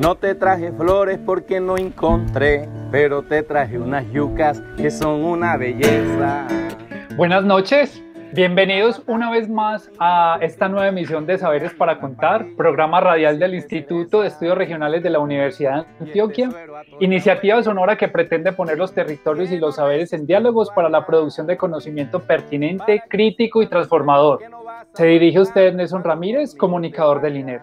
No 0.00 0.14
te 0.14 0.34
traje 0.34 0.72
flores 0.72 1.18
porque 1.26 1.60
no 1.60 1.76
encontré, 1.76 2.66
pero 2.90 3.22
te 3.22 3.42
traje 3.42 3.78
unas 3.78 4.10
yucas 4.10 4.62
que 4.78 4.90
son 4.90 5.22
una 5.22 5.58
belleza. 5.58 6.48
Buenas 7.16 7.44
noches, 7.44 8.02
bienvenidos 8.32 9.02
una 9.06 9.30
vez 9.30 9.50
más 9.50 9.90
a 9.98 10.38
esta 10.40 10.70
nueva 10.70 10.88
emisión 10.88 11.26
de 11.26 11.36
Saberes 11.36 11.74
para 11.74 12.00
Contar, 12.00 12.46
programa 12.56 13.00
radial 13.00 13.38
del 13.38 13.54
Instituto 13.54 14.22
de 14.22 14.28
Estudios 14.28 14.56
Regionales 14.56 15.02
de 15.02 15.10
la 15.10 15.18
Universidad 15.18 15.84
de 15.84 16.06
Antioquia, 16.06 16.48
iniciativa 16.98 17.62
sonora 17.62 17.98
que 17.98 18.08
pretende 18.08 18.52
poner 18.52 18.78
los 18.78 18.94
territorios 18.94 19.52
y 19.52 19.58
los 19.58 19.76
saberes 19.76 20.14
en 20.14 20.26
diálogos 20.26 20.70
para 20.70 20.88
la 20.88 21.04
producción 21.04 21.46
de 21.46 21.58
conocimiento 21.58 22.20
pertinente, 22.20 23.02
crítico 23.06 23.62
y 23.62 23.66
transformador. 23.68 24.40
Se 24.94 25.04
dirige 25.04 25.38
a 25.38 25.42
usted 25.42 25.74
Nelson 25.74 26.02
Ramírez, 26.02 26.54
comunicador 26.54 27.20
del 27.20 27.36
INER. 27.36 27.60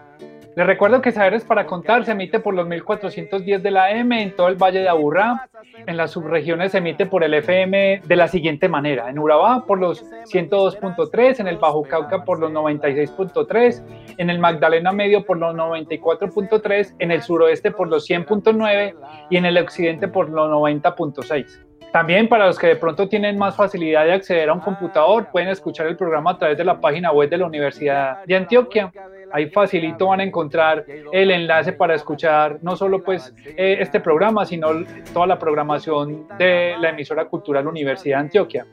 Les 0.58 0.66
recuerdo 0.66 1.00
que 1.00 1.12
Saberes 1.12 1.44
para 1.44 1.66
Contar 1.66 2.04
se 2.04 2.10
emite 2.10 2.40
por 2.40 2.52
los 2.52 2.66
1410 2.66 3.62
de 3.62 3.70
la 3.70 3.92
M 3.92 4.20
en 4.20 4.34
todo 4.34 4.48
el 4.48 4.56
Valle 4.56 4.80
de 4.80 4.88
Aburrá. 4.88 5.48
En 5.86 5.96
las 5.96 6.10
subregiones 6.10 6.72
se 6.72 6.78
emite 6.78 7.06
por 7.06 7.22
el 7.22 7.32
FM 7.34 8.02
de 8.04 8.16
la 8.16 8.26
siguiente 8.26 8.68
manera. 8.68 9.08
En 9.08 9.20
Urabá 9.20 9.64
por 9.66 9.78
los 9.78 10.04
102.3, 10.24 11.38
en 11.38 11.46
el 11.46 11.58
Bajo 11.58 11.84
Cauca 11.84 12.24
por 12.24 12.40
los 12.40 12.50
96.3, 12.50 13.84
en 14.18 14.30
el 14.30 14.40
Magdalena 14.40 14.90
Medio 14.90 15.24
por 15.24 15.38
los 15.38 15.54
94.3, 15.54 16.96
en 16.98 17.12
el 17.12 17.22
suroeste 17.22 17.70
por 17.70 17.86
los 17.86 18.10
100.9 18.10 18.96
y 19.30 19.36
en 19.36 19.46
el 19.46 19.58
occidente 19.58 20.08
por 20.08 20.28
los 20.28 20.50
90.6. 20.50 21.68
También 21.92 22.28
para 22.28 22.46
los 22.46 22.58
que 22.58 22.66
de 22.66 22.76
pronto 22.76 23.08
tienen 23.08 23.38
más 23.38 23.54
facilidad 23.54 24.04
de 24.04 24.12
acceder 24.12 24.48
a 24.48 24.54
un 24.54 24.60
computador, 24.60 25.28
pueden 25.30 25.50
escuchar 25.50 25.86
el 25.86 25.96
programa 25.96 26.32
a 26.32 26.38
través 26.38 26.58
de 26.58 26.64
la 26.64 26.80
página 26.80 27.12
web 27.12 27.30
de 27.30 27.38
la 27.38 27.46
Universidad 27.46 28.24
de 28.24 28.34
Antioquia. 28.34 28.92
Ahí 29.32 29.50
facilito 29.50 30.08
van 30.08 30.20
a 30.20 30.24
encontrar 30.24 30.84
el 31.12 31.30
enlace 31.30 31.72
para 31.72 31.94
escuchar 31.94 32.58
no 32.62 32.76
solo 32.76 33.02
pues 33.02 33.34
eh, 33.44 33.78
este 33.80 34.00
programa, 34.00 34.44
sino 34.44 34.68
toda 35.12 35.26
la 35.26 35.38
programación 35.38 36.26
de 36.38 36.74
la 36.78 36.90
emisora 36.90 37.26
cultural 37.26 37.66
Universidad 37.66 38.16
de 38.16 38.20
Antioquia. 38.20 38.66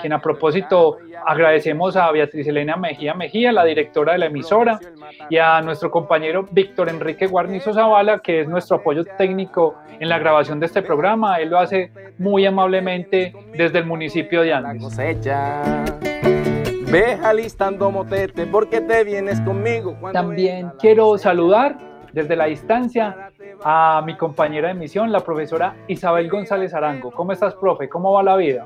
Quien 0.00 0.12
a 0.12 0.20
propósito 0.20 0.98
agradecemos 1.26 1.96
a 1.96 2.10
Beatriz 2.10 2.46
Elena 2.48 2.76
Mejía 2.76 3.14
Mejía, 3.14 3.52
la 3.52 3.64
directora 3.64 4.12
de 4.12 4.18
la 4.18 4.26
emisora, 4.26 4.78
y 5.30 5.36
a 5.36 5.60
nuestro 5.60 5.90
compañero 5.90 6.46
Víctor 6.50 6.88
Enrique 6.88 7.26
Guarnizo 7.26 7.72
Zavala, 7.72 8.20
que 8.20 8.40
es 8.40 8.48
nuestro 8.48 8.76
apoyo 8.76 9.04
técnico 9.16 9.76
en 10.00 10.08
la 10.08 10.18
grabación 10.18 10.60
de 10.60 10.66
este 10.66 10.82
programa. 10.82 11.36
Él 11.36 11.50
lo 11.50 11.58
hace 11.58 11.92
muy 12.18 12.46
amablemente 12.46 13.32
desde 13.52 13.78
el 13.78 13.86
municipio 13.86 14.42
de 14.42 14.52
Andes. 14.52 16.17
Ve 16.90 17.18
alistando 17.22 17.90
motete 17.90 18.46
porque 18.46 18.80
te 18.80 19.04
vienes 19.04 19.38
conmigo. 19.42 19.94
También 20.10 20.72
quiero 20.78 21.18
saludar 21.18 21.78
desde 22.14 22.34
la 22.34 22.46
distancia 22.46 23.30
a 23.62 24.02
mi 24.06 24.16
compañera 24.16 24.68
de 24.68 24.74
misión, 24.74 25.12
la 25.12 25.20
profesora 25.20 25.76
Isabel 25.86 26.30
González 26.30 26.72
Arango. 26.72 27.10
¿Cómo 27.10 27.32
estás, 27.32 27.54
profe? 27.56 27.90
¿Cómo 27.90 28.12
va 28.12 28.22
la 28.22 28.36
vida? 28.36 28.64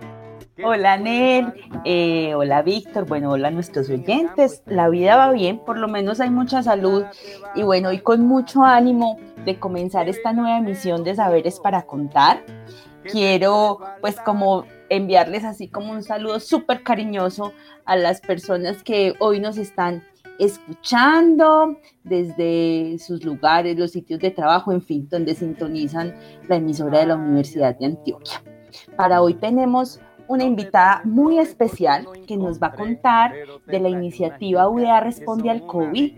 Hola 0.62 0.99
Nel, 0.99 1.53
eh, 1.84 2.32
hola 2.37 2.62
Víctor, 2.62 3.06
bueno, 3.06 3.32
hola 3.32 3.49
a 3.49 3.50
nuestros 3.50 3.91
oyentes. 3.91 4.62
La 4.66 4.88
vida 4.88 5.16
va 5.16 5.32
bien, 5.32 5.59
por 5.59 5.77
lo 5.77 5.88
menos 5.88 6.21
hay 6.21 6.31
mucha 6.31 6.62
salud 6.62 7.05
y 7.56 7.65
bueno, 7.65 7.91
y 7.91 7.99
con 7.99 8.25
mucho 8.25 8.62
ánimo 8.62 9.19
de 9.44 9.59
comenzar 9.59 10.09
esta 10.09 10.32
nueva 10.32 10.59
emisión 10.59 11.03
de 11.03 11.16
Saberes 11.16 11.59
para 11.59 11.82
Contar. 11.82 12.44
Quiero 13.11 13.81
pues 14.00 14.15
como 14.21 14.65
enviarles 14.92 15.44
así 15.44 15.69
como 15.69 15.92
un 15.92 16.03
saludo 16.03 16.38
súper 16.38 16.82
cariñoso 16.82 17.53
a 17.86 17.97
las 17.97 18.20
personas 18.20 18.82
que 18.82 19.14
hoy 19.20 19.41
nos 19.41 19.56
están 19.56 20.04
escuchando 20.38 21.78
desde 22.04 22.98
sus 22.98 23.25
lugares, 23.25 23.78
los 23.78 23.92
sitios 23.92 24.20
de 24.20 24.31
trabajo, 24.31 24.72
en 24.72 24.82
fin, 24.82 25.08
donde 25.10 25.34
sintonizan 25.34 26.14
la 26.48 26.56
emisora 26.56 27.00
de 27.00 27.06
la 27.06 27.16
Universidad 27.16 27.78
de 27.78 27.86
Antioquia. 27.86 28.42
Para 28.97 29.22
hoy 29.22 29.34
tenemos 29.34 30.00
una 30.28 30.44
invitada 30.44 31.03
muy 31.05 31.38
especial 31.38 32.06
que 32.27 32.37
nos 32.37 32.60
va 32.60 32.69
a 32.69 32.72
contar 32.72 33.33
de 33.66 33.81
la 33.81 33.88
iniciativa 33.88 34.69
UDA 34.69 35.00
Responde 35.00 35.50
al 35.50 35.66
COVID 35.66 36.12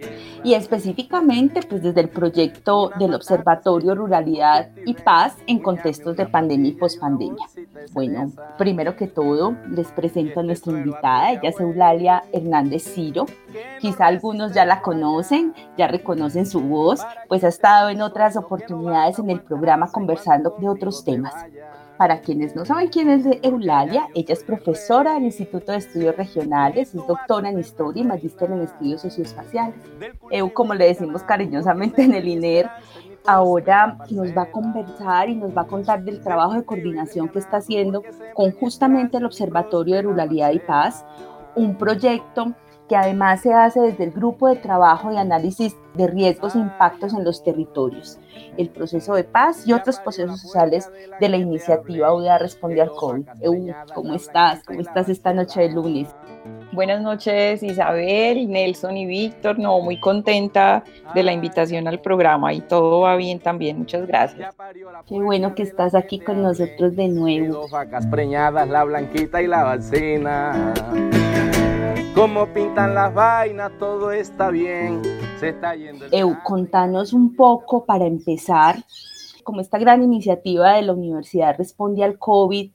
y 0.44 0.54
específicamente 0.54 1.60
pues 1.68 1.82
desde 1.82 2.00
el 2.00 2.08
proyecto 2.08 2.90
del 2.98 3.14
Observatorio 3.14 3.94
Ruralidad 3.94 4.70
y 4.84 4.94
Paz 4.94 5.36
en 5.46 5.58
contextos 5.58 6.16
de 6.16 6.26
pandemia 6.26 6.70
y 6.70 6.74
pospandemia. 6.74 7.46
Bueno, 7.92 8.32
primero 8.58 8.96
que 8.96 9.06
todo 9.06 9.56
les 9.68 9.88
presento 9.92 10.40
a 10.40 10.42
nuestra 10.42 10.72
invitada, 10.72 11.32
ella 11.32 11.48
es 11.48 11.60
Eulalia 11.60 12.24
Hernández 12.32 12.84
Ciro. 12.84 13.26
Quizá 13.80 14.06
algunos 14.06 14.52
ya 14.52 14.64
la 14.64 14.82
conocen, 14.82 15.54
ya 15.76 15.86
reconocen 15.86 16.46
su 16.46 16.60
voz, 16.60 17.00
pues 17.28 17.44
ha 17.44 17.48
estado 17.48 17.90
en 17.90 18.02
otras 18.02 18.36
oportunidades 18.36 19.18
en 19.18 19.30
el 19.30 19.40
programa 19.40 19.90
conversando 19.90 20.54
de 20.58 20.68
otros 20.68 21.04
temas. 21.04 21.34
Para 21.96 22.20
quienes 22.20 22.56
no 22.56 22.64
saben 22.64 22.88
quién 22.88 23.08
es 23.08 23.24
Eulalia, 23.42 24.08
ella 24.14 24.32
es 24.32 24.42
profesora 24.42 25.14
del 25.14 25.24
Instituto 25.24 25.70
de 25.70 25.78
Estudios 25.78 26.16
Regionales, 26.16 26.92
es 26.92 27.06
doctora 27.06 27.48
en 27.50 27.60
Historia 27.60 28.02
y 28.02 28.06
magíster 28.06 28.50
en 28.50 28.62
Estudios 28.62 29.02
Socioespaciales. 29.02 29.76
Eu, 30.30 30.52
como 30.52 30.74
le 30.74 30.86
decimos 30.86 31.22
cariñosamente 31.22 32.02
en 32.02 32.14
el 32.14 32.26
INER, 32.26 32.68
ahora 33.24 33.96
nos 34.10 34.36
va 34.36 34.42
a 34.42 34.50
conversar 34.50 35.28
y 35.28 35.36
nos 35.36 35.56
va 35.56 35.62
a 35.62 35.66
contar 35.66 36.02
del 36.02 36.20
trabajo 36.20 36.54
de 36.54 36.64
coordinación 36.64 37.28
que 37.28 37.38
está 37.38 37.58
haciendo 37.58 38.02
con 38.34 38.50
justamente 38.52 39.18
el 39.18 39.26
Observatorio 39.26 39.94
de 39.94 40.02
Ruralidad 40.02 40.50
y 40.52 40.58
Paz, 40.58 41.04
un 41.54 41.76
proyecto 41.76 42.54
que 42.88 42.96
además 42.96 43.40
se 43.40 43.52
hace 43.52 43.80
desde 43.80 44.04
el 44.04 44.10
grupo 44.10 44.48
de 44.48 44.56
trabajo 44.56 45.10
de 45.10 45.18
análisis 45.18 45.76
de 45.94 46.06
riesgos 46.06 46.54
e 46.54 46.58
impactos 46.58 47.14
en 47.14 47.24
los 47.24 47.42
territorios, 47.42 48.18
el 48.56 48.68
proceso 48.68 49.14
de 49.14 49.24
paz 49.24 49.66
y 49.66 49.72
otros 49.72 49.98
procesos 50.00 50.40
sociales 50.40 50.90
de 51.20 51.28
la 51.28 51.36
iniciativa 51.36 52.12
UDA 52.14 52.38
Responde 52.38 52.82
al 52.82 52.90
COVID. 52.90 53.24
¿Cómo 53.94 54.14
estás? 54.14 54.62
¿Cómo 54.64 54.80
estás 54.80 55.08
esta 55.08 55.32
noche 55.32 55.62
de 55.62 55.70
lunes? 55.70 56.08
Buenas 56.72 57.00
noches 57.00 57.62
Isabel, 57.62 58.50
Nelson 58.50 58.96
y 58.96 59.06
Víctor, 59.06 59.58
no, 59.58 59.80
muy 59.80 59.98
contenta 60.00 60.82
de 61.14 61.22
la 61.22 61.32
invitación 61.32 61.86
al 61.88 62.00
programa 62.00 62.52
y 62.52 62.60
todo 62.60 63.00
va 63.00 63.16
bien 63.16 63.38
también, 63.38 63.78
muchas 63.78 64.06
gracias. 64.06 64.54
Qué 65.06 65.20
bueno 65.20 65.54
que 65.54 65.62
estás 65.62 65.94
aquí 65.94 66.18
con 66.18 66.42
nosotros 66.42 66.96
de 66.96 67.08
nuevo. 67.08 67.68
Vacas 67.70 68.06
preñadas, 68.08 68.68
la 68.68 68.84
blanquita 68.84 69.40
y 69.40 69.46
la 69.46 69.62
balsena. 69.62 70.74
Cómo 72.14 72.46
pintan 72.46 72.94
las 72.94 73.12
vainas, 73.12 73.72
todo 73.76 74.12
está 74.12 74.50
bien. 74.50 75.02
Se 75.40 75.48
está 75.48 75.74
yendo. 75.74 76.06
Eu, 76.12 76.36
contanos 76.44 77.12
un 77.12 77.34
poco 77.34 77.84
para 77.84 78.06
empezar, 78.06 78.76
como 79.42 79.60
esta 79.60 79.78
gran 79.78 80.00
iniciativa 80.00 80.74
de 80.74 80.82
la 80.82 80.92
universidad 80.92 81.56
responde 81.58 82.04
al 82.04 82.16
COVID 82.16 82.70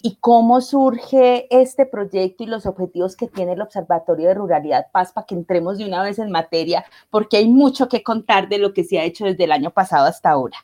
y 0.00 0.16
cómo 0.20 0.60
surge 0.60 1.48
este 1.50 1.86
proyecto 1.86 2.44
y 2.44 2.46
los 2.46 2.66
objetivos 2.66 3.16
que 3.16 3.26
tiene 3.26 3.54
el 3.54 3.62
Observatorio 3.62 4.28
de 4.28 4.34
Ruralidad 4.34 4.86
Paz 4.92 5.12
para 5.12 5.26
que 5.26 5.34
entremos 5.34 5.78
de 5.78 5.86
una 5.86 6.00
vez 6.00 6.20
en 6.20 6.30
materia, 6.30 6.84
porque 7.10 7.38
hay 7.38 7.48
mucho 7.48 7.88
que 7.88 8.04
contar 8.04 8.48
de 8.48 8.58
lo 8.58 8.72
que 8.72 8.84
se 8.84 9.00
ha 9.00 9.04
hecho 9.04 9.24
desde 9.24 9.42
el 9.42 9.52
año 9.52 9.72
pasado 9.72 10.06
hasta 10.06 10.30
ahora. 10.30 10.58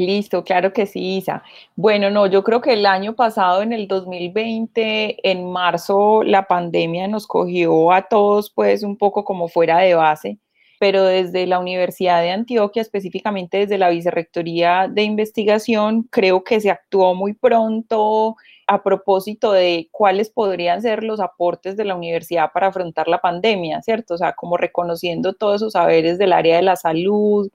Listo, 0.00 0.44
claro 0.44 0.72
que 0.72 0.86
sí, 0.86 1.18
Isa. 1.18 1.42
Bueno, 1.76 2.10
no, 2.10 2.26
yo 2.26 2.42
creo 2.42 2.62
que 2.62 2.72
el 2.72 2.86
año 2.86 3.14
pasado, 3.14 3.60
en 3.60 3.74
el 3.74 3.86
2020, 3.86 5.30
en 5.30 5.52
marzo, 5.52 6.22
la 6.22 6.46
pandemia 6.46 7.06
nos 7.06 7.26
cogió 7.26 7.92
a 7.92 8.08
todos 8.08 8.50
pues 8.50 8.82
un 8.82 8.96
poco 8.96 9.24
como 9.24 9.48
fuera 9.48 9.78
de 9.78 9.94
base 9.94 10.38
pero 10.78 11.04
desde 11.04 11.46
la 11.46 11.58
Universidad 11.58 12.22
de 12.22 12.30
Antioquia, 12.30 12.80
específicamente 12.80 13.58
desde 13.58 13.76
la 13.76 13.90
Vicerrectoría 13.90 14.88
de 14.90 15.02
Investigación, 15.02 16.04
creo 16.04 16.42
que 16.42 16.58
se 16.58 16.70
actuó 16.70 17.14
muy 17.14 17.34
pronto 17.34 18.36
a 18.66 18.82
propósito 18.82 19.52
de 19.52 19.90
cuáles 19.92 20.30
podrían 20.30 20.80
ser 20.80 21.04
los 21.04 21.20
aportes 21.20 21.76
de 21.76 21.84
la 21.84 21.94
universidad 21.94 22.50
para 22.54 22.68
afrontar 22.68 23.08
la 23.08 23.20
pandemia, 23.20 23.82
¿cierto? 23.82 24.14
O 24.14 24.16
sea, 24.16 24.32
como 24.32 24.56
reconociendo 24.56 25.34
todos 25.34 25.56
esos 25.56 25.74
saberes 25.74 26.16
del 26.16 26.32
área 26.32 26.56
de 26.56 26.62
la 26.62 26.76
salud, 26.76 27.50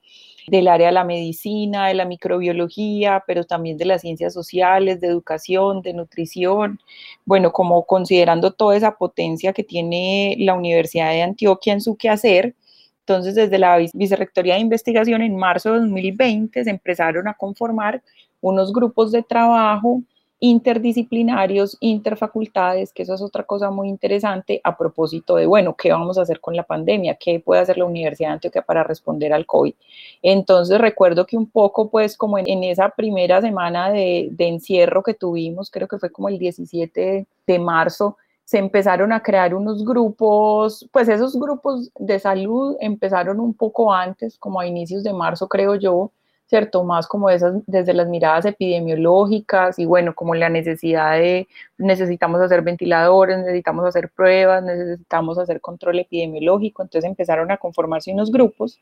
del 0.46 0.68
área 0.68 0.88
de 0.88 0.92
la 0.92 1.04
medicina, 1.04 1.88
de 1.88 1.94
la 1.94 2.04
microbiología, 2.04 3.24
pero 3.26 3.44
también 3.44 3.76
de 3.76 3.84
las 3.84 4.02
ciencias 4.02 4.32
sociales, 4.32 5.00
de 5.00 5.08
educación, 5.08 5.82
de 5.82 5.92
nutrición, 5.92 6.80
bueno, 7.24 7.52
como 7.52 7.84
considerando 7.86 8.52
toda 8.52 8.76
esa 8.76 8.96
potencia 8.96 9.52
que 9.52 9.64
tiene 9.64 10.36
la 10.38 10.54
Universidad 10.54 11.10
de 11.10 11.22
Antioquia 11.22 11.72
en 11.72 11.80
su 11.80 11.96
quehacer. 11.96 12.54
Entonces, 13.00 13.34
desde 13.34 13.58
la 13.58 13.78
Vicerrectoría 13.92 14.54
de 14.54 14.60
Investigación 14.60 15.22
en 15.22 15.36
marzo 15.36 15.72
de 15.72 15.80
2020 15.80 16.64
se 16.64 16.70
empezaron 16.70 17.28
a 17.28 17.34
conformar 17.34 18.02
unos 18.40 18.72
grupos 18.72 19.12
de 19.12 19.22
trabajo 19.22 20.02
interdisciplinarios, 20.38 21.78
interfacultades, 21.80 22.92
que 22.92 23.02
eso 23.04 23.14
es 23.14 23.22
otra 23.22 23.44
cosa 23.44 23.70
muy 23.70 23.88
interesante 23.88 24.60
a 24.62 24.76
propósito 24.76 25.36
de, 25.36 25.46
bueno, 25.46 25.74
¿qué 25.74 25.90
vamos 25.90 26.18
a 26.18 26.22
hacer 26.22 26.40
con 26.40 26.54
la 26.54 26.62
pandemia? 26.62 27.16
¿Qué 27.18 27.40
puede 27.40 27.62
hacer 27.62 27.78
la 27.78 27.86
Universidad 27.86 28.28
de 28.28 28.34
Antioquia 28.34 28.62
para 28.62 28.84
responder 28.84 29.32
al 29.32 29.46
COVID? 29.46 29.74
Entonces 30.22 30.78
recuerdo 30.78 31.26
que 31.26 31.36
un 31.36 31.50
poco, 31.50 31.90
pues 31.90 32.16
como 32.16 32.38
en, 32.38 32.64
esa 32.64 32.90
primera 32.90 33.40
semana 33.40 33.90
de, 33.90 34.28
de 34.32 34.48
encierro 34.48 35.02
que 35.02 35.14
tuvimos, 35.14 35.70
creo 35.70 35.88
que 35.88 35.98
fue 35.98 36.10
como 36.10 36.28
el 36.28 36.38
17 36.38 37.26
de 37.46 37.58
marzo, 37.58 38.16
se 38.44 38.58
empezaron 38.58 39.12
a 39.12 39.22
crear 39.22 39.54
unos 39.54 39.84
grupos, 39.84 40.88
pues 40.92 41.08
esos 41.08 41.34
grupos 41.38 41.90
de 41.98 42.20
salud 42.20 42.76
empezaron 42.78 43.40
un 43.40 43.52
poco 43.54 43.92
antes, 43.92 44.38
como 44.38 44.60
a 44.60 44.66
inicios 44.66 45.02
de 45.02 45.12
marzo, 45.12 45.48
creo 45.48 45.74
yo, 45.74 46.12
¿cierto? 46.46 46.84
Más 46.84 47.06
como 47.08 47.28
esas, 47.28 47.54
desde 47.66 47.92
las 47.92 48.08
miradas 48.08 48.44
epidemiológicas 48.44 49.78
y 49.78 49.84
bueno, 49.84 50.14
como 50.14 50.34
la 50.34 50.48
necesidad 50.48 51.18
de, 51.18 51.48
necesitamos 51.76 52.40
hacer 52.40 52.62
ventiladores, 52.62 53.38
necesitamos 53.38 53.84
hacer 53.86 54.10
pruebas, 54.10 54.62
necesitamos 54.62 55.38
hacer 55.38 55.60
control 55.60 55.98
epidemiológico, 55.98 56.82
entonces 56.82 57.08
empezaron 57.08 57.50
a 57.50 57.56
conformarse 57.56 58.12
unos 58.12 58.30
grupos 58.30 58.78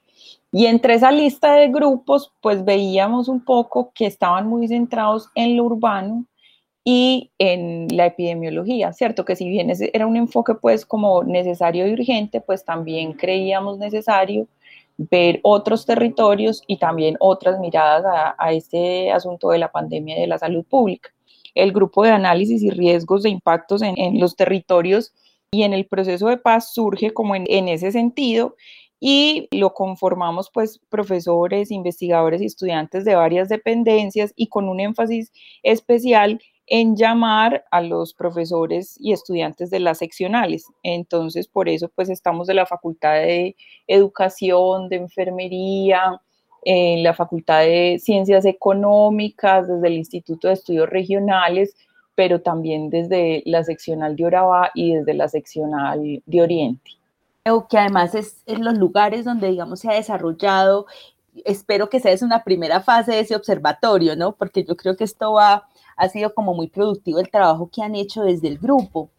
y 0.52 0.66
entre 0.66 0.94
esa 0.94 1.10
lista 1.10 1.54
de 1.54 1.68
grupos 1.68 2.32
pues 2.42 2.64
veíamos 2.64 3.28
un 3.28 3.44
poco 3.44 3.92
que 3.94 4.06
estaban 4.06 4.46
muy 4.46 4.68
centrados 4.68 5.30
en 5.34 5.56
lo 5.56 5.64
urbano 5.64 6.26
y 6.84 7.30
en 7.38 7.88
la 7.96 8.06
epidemiología, 8.06 8.92
¿cierto? 8.92 9.24
Que 9.24 9.36
si 9.36 9.48
bien 9.48 9.72
era 9.94 10.06
un 10.06 10.16
enfoque 10.16 10.54
pues 10.54 10.84
como 10.84 11.24
necesario 11.24 11.86
y 11.86 11.94
urgente, 11.94 12.42
pues 12.42 12.62
también 12.62 13.14
creíamos 13.14 13.78
necesario 13.78 14.46
ver 14.96 15.40
otros 15.42 15.86
territorios 15.86 16.62
y 16.66 16.78
también 16.78 17.16
otras 17.20 17.58
miradas 17.58 18.04
a, 18.38 18.52
este 18.52 19.10
asunto 19.10 19.50
de 19.50 19.58
la 19.58 19.72
pandemia 19.72 20.16
y 20.16 20.20
de 20.22 20.26
la 20.26 20.38
salud 20.38 20.64
pública. 20.64 21.10
El 21.54 21.72
grupo 21.72 22.04
de 22.04 22.10
análisis 22.10 22.62
y 22.62 22.70
riesgos 22.70 23.22
de 23.22 23.30
impactos 23.30 23.82
en, 23.82 24.20
los 24.20 24.36
territorios 24.36 25.12
y 25.50 25.62
en 25.62 25.72
el 25.72 25.86
proceso 25.86 26.28
de 26.28 26.36
paz 26.36 26.72
surge 26.72 27.12
como 27.12 27.34
en, 27.34 27.44
en 27.48 27.68
ese 27.68 27.92
sentido 27.92 28.56
y 29.00 29.48
lo 29.50 29.74
conformamos 29.74 30.50
pues 30.52 30.80
profesores, 30.88 31.70
investigadores 31.70 32.40
y 32.40 32.46
estudiantes 32.46 33.04
de 33.04 33.14
varias 33.14 33.48
dependencias 33.48 34.32
y 34.36 34.48
con 34.48 34.68
un 34.68 34.80
énfasis 34.80 35.32
especial 35.62 36.40
en 36.66 36.96
llamar 36.96 37.64
a 37.70 37.82
los 37.82 38.14
profesores 38.14 38.96
y 38.98 39.12
estudiantes 39.12 39.70
de 39.70 39.80
las 39.80 39.98
seccionales. 39.98 40.66
Entonces, 40.82 41.46
por 41.48 41.68
eso, 41.68 41.90
pues 41.94 42.08
estamos 42.08 42.46
de 42.46 42.54
la 42.54 42.66
Facultad 42.66 43.14
de 43.14 43.56
Educación, 43.86 44.88
de 44.88 44.96
Enfermería, 44.96 46.20
en 46.62 47.02
la 47.02 47.12
Facultad 47.12 47.60
de 47.60 47.98
Ciencias 48.00 48.46
Económicas, 48.46 49.68
desde 49.68 49.86
el 49.86 49.94
Instituto 49.94 50.48
de 50.48 50.54
Estudios 50.54 50.88
Regionales, 50.88 51.76
pero 52.14 52.40
también 52.40 52.90
desde 52.90 53.42
la 53.44 53.64
seccional 53.64 54.16
de 54.16 54.24
Orabá 54.24 54.70
y 54.74 54.94
desde 54.94 55.14
la 55.14 55.28
seccional 55.28 56.22
de 56.24 56.42
Oriente. 56.42 56.92
Que 57.68 57.78
además 57.78 58.14
es 58.14 58.42
en 58.46 58.64
los 58.64 58.78
lugares 58.78 59.26
donde, 59.26 59.50
digamos, 59.50 59.80
se 59.80 59.90
ha 59.90 59.94
desarrollado, 59.94 60.86
espero 61.44 61.90
que 61.90 62.00
sea 62.00 62.12
es 62.12 62.22
una 62.22 62.42
primera 62.44 62.80
fase 62.80 63.12
de 63.12 63.20
ese 63.20 63.36
observatorio, 63.36 64.16
¿no? 64.16 64.32
Porque 64.32 64.64
yo 64.64 64.76
creo 64.76 64.96
que 64.96 65.04
esto 65.04 65.32
va 65.32 65.68
ha 65.96 66.08
sido 66.08 66.34
como 66.34 66.54
muy 66.54 66.68
productivo 66.68 67.20
el 67.20 67.30
trabajo 67.30 67.70
que 67.72 67.82
han 67.82 67.94
hecho 67.94 68.22
desde 68.22 68.48
el 68.48 68.58
grupo. 68.58 69.10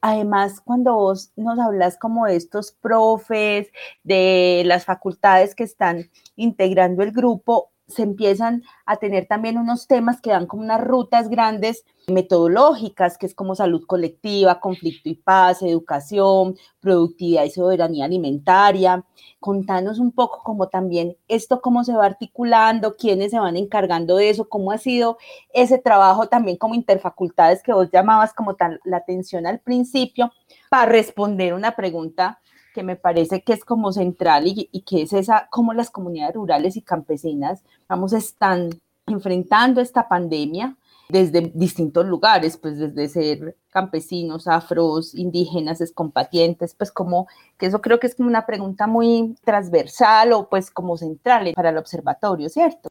además, 0.00 0.60
cuando 0.60 0.94
vos 0.94 1.32
nos 1.36 1.58
hablas 1.58 1.98
como 1.98 2.26
de 2.26 2.36
estos 2.36 2.72
profes, 2.72 3.68
de 4.04 4.62
las 4.66 4.84
facultades 4.84 5.54
que 5.54 5.64
están 5.64 6.10
integrando 6.36 7.02
el 7.02 7.12
grupo, 7.12 7.70
se 7.88 8.02
empiezan 8.02 8.62
a 8.84 8.96
tener 8.96 9.26
también 9.26 9.58
unos 9.58 9.86
temas 9.86 10.20
que 10.20 10.30
dan 10.30 10.46
como 10.46 10.62
unas 10.62 10.80
rutas 10.82 11.28
grandes 11.28 11.84
metodológicas, 12.06 13.18
que 13.18 13.26
es 13.26 13.34
como 13.34 13.54
salud 13.54 13.84
colectiva, 13.86 14.60
conflicto 14.60 15.08
y 15.08 15.14
paz, 15.14 15.62
educación, 15.62 16.56
productividad 16.80 17.44
y 17.44 17.50
soberanía 17.50 18.04
alimentaria. 18.04 19.04
Contanos 19.40 19.98
un 19.98 20.12
poco 20.12 20.42
como 20.42 20.68
también 20.68 21.16
esto, 21.28 21.60
cómo 21.60 21.82
se 21.84 21.94
va 21.94 22.06
articulando, 22.06 22.96
quiénes 22.96 23.30
se 23.30 23.38
van 23.38 23.56
encargando 23.56 24.16
de 24.16 24.30
eso, 24.30 24.48
cómo 24.48 24.70
ha 24.70 24.78
sido 24.78 25.18
ese 25.52 25.78
trabajo 25.78 26.28
también 26.28 26.56
como 26.58 26.74
interfacultades 26.74 27.62
que 27.62 27.72
vos 27.72 27.90
llamabas 27.90 28.34
como 28.34 28.54
tal 28.54 28.80
la 28.84 28.98
atención 28.98 29.46
al 29.46 29.60
principio, 29.60 30.30
para 30.70 30.86
responder 30.86 31.54
una 31.54 31.74
pregunta 31.74 32.40
que 32.74 32.82
me 32.82 32.96
parece 32.96 33.42
que 33.42 33.52
es 33.52 33.64
como 33.64 33.92
central 33.92 34.46
y, 34.46 34.68
y 34.72 34.82
que 34.82 35.02
es 35.02 35.12
esa, 35.12 35.48
cómo 35.50 35.72
las 35.74 35.90
comunidades 35.90 36.34
rurales 36.34 36.76
y 36.76 36.82
campesinas, 36.82 37.62
vamos, 37.88 38.12
están 38.12 38.70
enfrentando 39.06 39.80
esta 39.80 40.08
pandemia 40.08 40.76
desde 41.08 41.50
distintos 41.54 42.06
lugares, 42.06 42.58
pues 42.58 42.78
desde 42.78 43.08
ser 43.08 43.56
campesinos, 43.70 44.46
afros, 44.46 45.14
indígenas, 45.14 45.80
excombatientes, 45.80 46.74
pues 46.74 46.92
como 46.92 47.26
que 47.56 47.66
eso 47.66 47.80
creo 47.80 47.98
que 47.98 48.06
es 48.06 48.14
como 48.14 48.28
una 48.28 48.44
pregunta 48.46 48.86
muy 48.86 49.34
transversal 49.44 50.32
o 50.32 50.48
pues 50.48 50.70
como 50.70 50.96
central 50.96 51.52
para 51.54 51.70
el 51.70 51.78
observatorio, 51.78 52.48
¿cierto? 52.48 52.90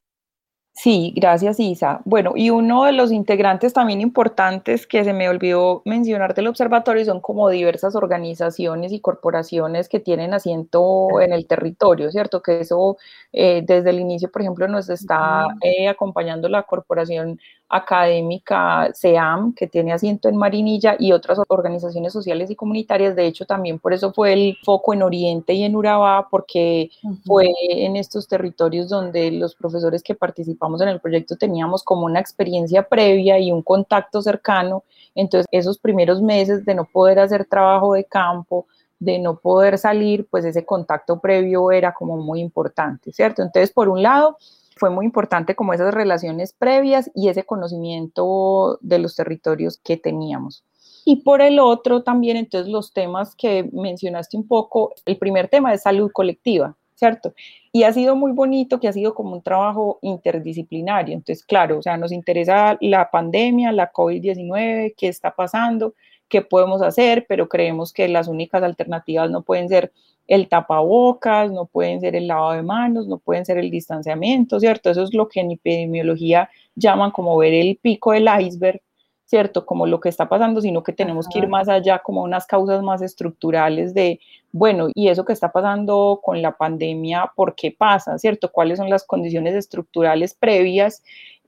Sí, 0.79 1.11
gracias 1.15 1.59
Isa. 1.59 2.01
Bueno, 2.05 2.33
y 2.35 2.51
uno 2.51 2.83
de 2.83 2.91
los 2.91 3.11
integrantes 3.11 3.73
también 3.73 3.99
importantes 3.99 4.85
que 4.85 5.03
se 5.03 5.11
me 5.11 5.27
olvidó 5.27 5.81
mencionar 5.85 6.35
del 6.35 6.45
observatorio 6.45 7.03
son 7.03 7.19
como 7.19 7.49
diversas 7.49 7.95
organizaciones 7.95 8.91
y 8.91 8.99
corporaciones 8.99 9.89
que 9.89 9.99
tienen 9.99 10.35
asiento 10.35 11.19
en 11.19 11.33
el 11.33 11.47
territorio, 11.47 12.11
¿cierto? 12.11 12.43
Que 12.43 12.59
eso 12.59 12.97
eh, 13.33 13.63
desde 13.65 13.89
el 13.89 13.99
inicio, 13.99 14.29
por 14.31 14.43
ejemplo, 14.43 14.67
nos 14.67 14.87
está 14.89 15.47
eh, 15.63 15.87
acompañando 15.87 16.47
la 16.47 16.61
corporación 16.61 17.39
académica 17.69 18.89
SEAM, 18.93 19.53
que 19.53 19.67
tiene 19.67 19.93
asiento 19.93 20.29
en 20.29 20.37
Marinilla, 20.37 20.95
y 20.97 21.11
otras 21.11 21.39
organizaciones 21.47 22.13
sociales 22.13 22.49
y 22.49 22.55
comunitarias. 22.55 23.15
De 23.15 23.25
hecho, 23.25 23.45
también 23.45 23.79
por 23.79 23.93
eso 23.93 24.13
fue 24.13 24.33
el 24.33 24.57
foco 24.63 24.93
en 24.93 25.03
Oriente 25.03 25.53
y 25.53 25.63
en 25.63 25.75
Urabá, 25.75 26.27
porque 26.29 26.89
fue 27.25 27.47
en 27.69 27.95
estos 27.95 28.27
territorios 28.27 28.89
donde 28.89 29.31
los 29.31 29.55
profesores 29.55 30.01
que 30.01 30.15
participamos 30.15 30.81
en 30.81 30.89
el 30.89 31.01
proyecto 31.01 31.35
teníamos 31.35 31.83
como 31.83 32.05
una 32.05 32.19
experiencia 32.19 32.87
previa 32.87 33.39
y 33.39 33.51
un 33.51 33.61
contacto 33.61 34.21
cercano. 34.21 34.83
Entonces, 35.15 35.47
esos 35.51 35.77
primeros 35.77 36.21
meses 36.21 36.63
de 36.63 36.75
no 36.75 36.85
poder 36.85 37.19
hacer 37.19 37.45
trabajo 37.45 37.93
de 37.93 38.05
campo, 38.05 38.67
de 38.99 39.19
no 39.19 39.37
poder 39.37 39.77
salir, 39.77 40.27
pues 40.29 40.45
ese 40.45 40.65
contacto 40.65 41.19
previo 41.19 41.71
era 41.71 41.93
como 41.93 42.17
muy 42.17 42.39
importante, 42.39 43.11
¿cierto? 43.11 43.41
Entonces, 43.43 43.71
por 43.71 43.89
un 43.89 44.01
lado, 44.01 44.37
fue 44.77 44.89
muy 44.89 45.05
importante 45.05 45.55
como 45.55 45.73
esas 45.73 45.93
relaciones 45.93 46.53
previas 46.53 47.11
y 47.13 47.29
ese 47.29 47.43
conocimiento 47.43 48.77
de 48.81 48.99
los 48.99 49.15
territorios 49.15 49.79
que 49.83 49.97
teníamos. 49.97 50.63
Y 51.05 51.17
por 51.23 51.41
el 51.41 51.59
otro 51.59 52.03
también, 52.03 52.35
entonces, 52.35 52.71
los 52.71 52.91
temas 52.91 53.33
que 53.35 53.69
mencionaste 53.71 54.35
un 54.35 54.47
poco, 54.47 54.93
el 55.05 55.17
primer 55.17 55.47
tema 55.47 55.73
es 55.73 55.83
salud 55.83 56.11
colectiva, 56.11 56.75
¿cierto? 56.95 57.33
Y 57.71 57.83
ha 57.83 57.93
sido 57.93 58.15
muy 58.15 58.33
bonito 58.33 58.79
que 58.79 58.89
ha 58.89 58.93
sido 58.93 59.13
como 59.13 59.33
un 59.33 59.41
trabajo 59.41 59.99
interdisciplinario. 60.01 61.13
Entonces, 61.13 61.45
claro, 61.45 61.77
o 61.77 61.81
sea, 61.81 61.95
nos 61.95 62.11
interesa 62.11 62.77
la 62.81 63.09
pandemia, 63.09 63.71
la 63.71 63.91
COVID-19, 63.91 64.95
qué 64.97 65.07
está 65.07 65.33
pasando, 65.33 65.93
qué 66.27 66.41
podemos 66.41 66.81
hacer, 66.81 67.25
pero 67.27 67.47
creemos 67.49 67.93
que 67.93 68.07
las 68.07 68.27
únicas 68.27 68.63
alternativas 68.63 69.29
no 69.29 69.43
pueden 69.43 69.69
ser 69.69 69.91
el 70.27 70.49
tapabocas, 70.49 71.51
no 71.51 71.65
pueden 71.65 72.01
ser 72.01 72.15
el 72.15 72.27
lavado 72.27 72.53
de 72.53 72.63
manos, 72.63 73.07
no 73.07 73.17
pueden 73.17 73.45
ser 73.45 73.57
el 73.57 73.71
distanciamiento, 73.71 74.59
¿cierto? 74.59 74.89
Eso 74.89 75.03
es 75.03 75.13
lo 75.13 75.29
que 75.29 75.39
en 75.39 75.51
epidemiología 75.51 76.49
llaman 76.75 77.11
como 77.11 77.37
ver 77.37 77.53
el 77.53 77.77
pico 77.81 78.11
del 78.11 78.27
iceberg, 78.41 78.81
¿cierto? 79.25 79.65
Como 79.65 79.85
lo 79.85 79.99
que 79.99 80.09
está 80.09 80.27
pasando, 80.27 80.61
sino 80.61 80.83
que 80.83 80.93
tenemos 80.93 81.27
que 81.27 81.39
ir 81.39 81.47
más 81.47 81.69
allá, 81.69 81.99
como 81.99 82.23
unas 82.23 82.45
causas 82.45 82.81
más 82.83 83.01
estructurales 83.01 83.93
de, 83.93 84.19
bueno, 84.51 84.87
y 84.93 85.07
eso 85.09 85.25
que 85.25 85.33
está 85.33 85.51
pasando 85.51 86.19
con 86.23 86.41
la 86.41 86.57
pandemia, 86.57 87.31
¿por 87.35 87.55
qué 87.55 87.71
pasa, 87.71 88.17
¿cierto? 88.17 88.51
¿Cuáles 88.51 88.77
son 88.79 88.89
las 88.89 89.05
condiciones 89.05 89.55
estructurales 89.55 90.33
previas 90.33 91.03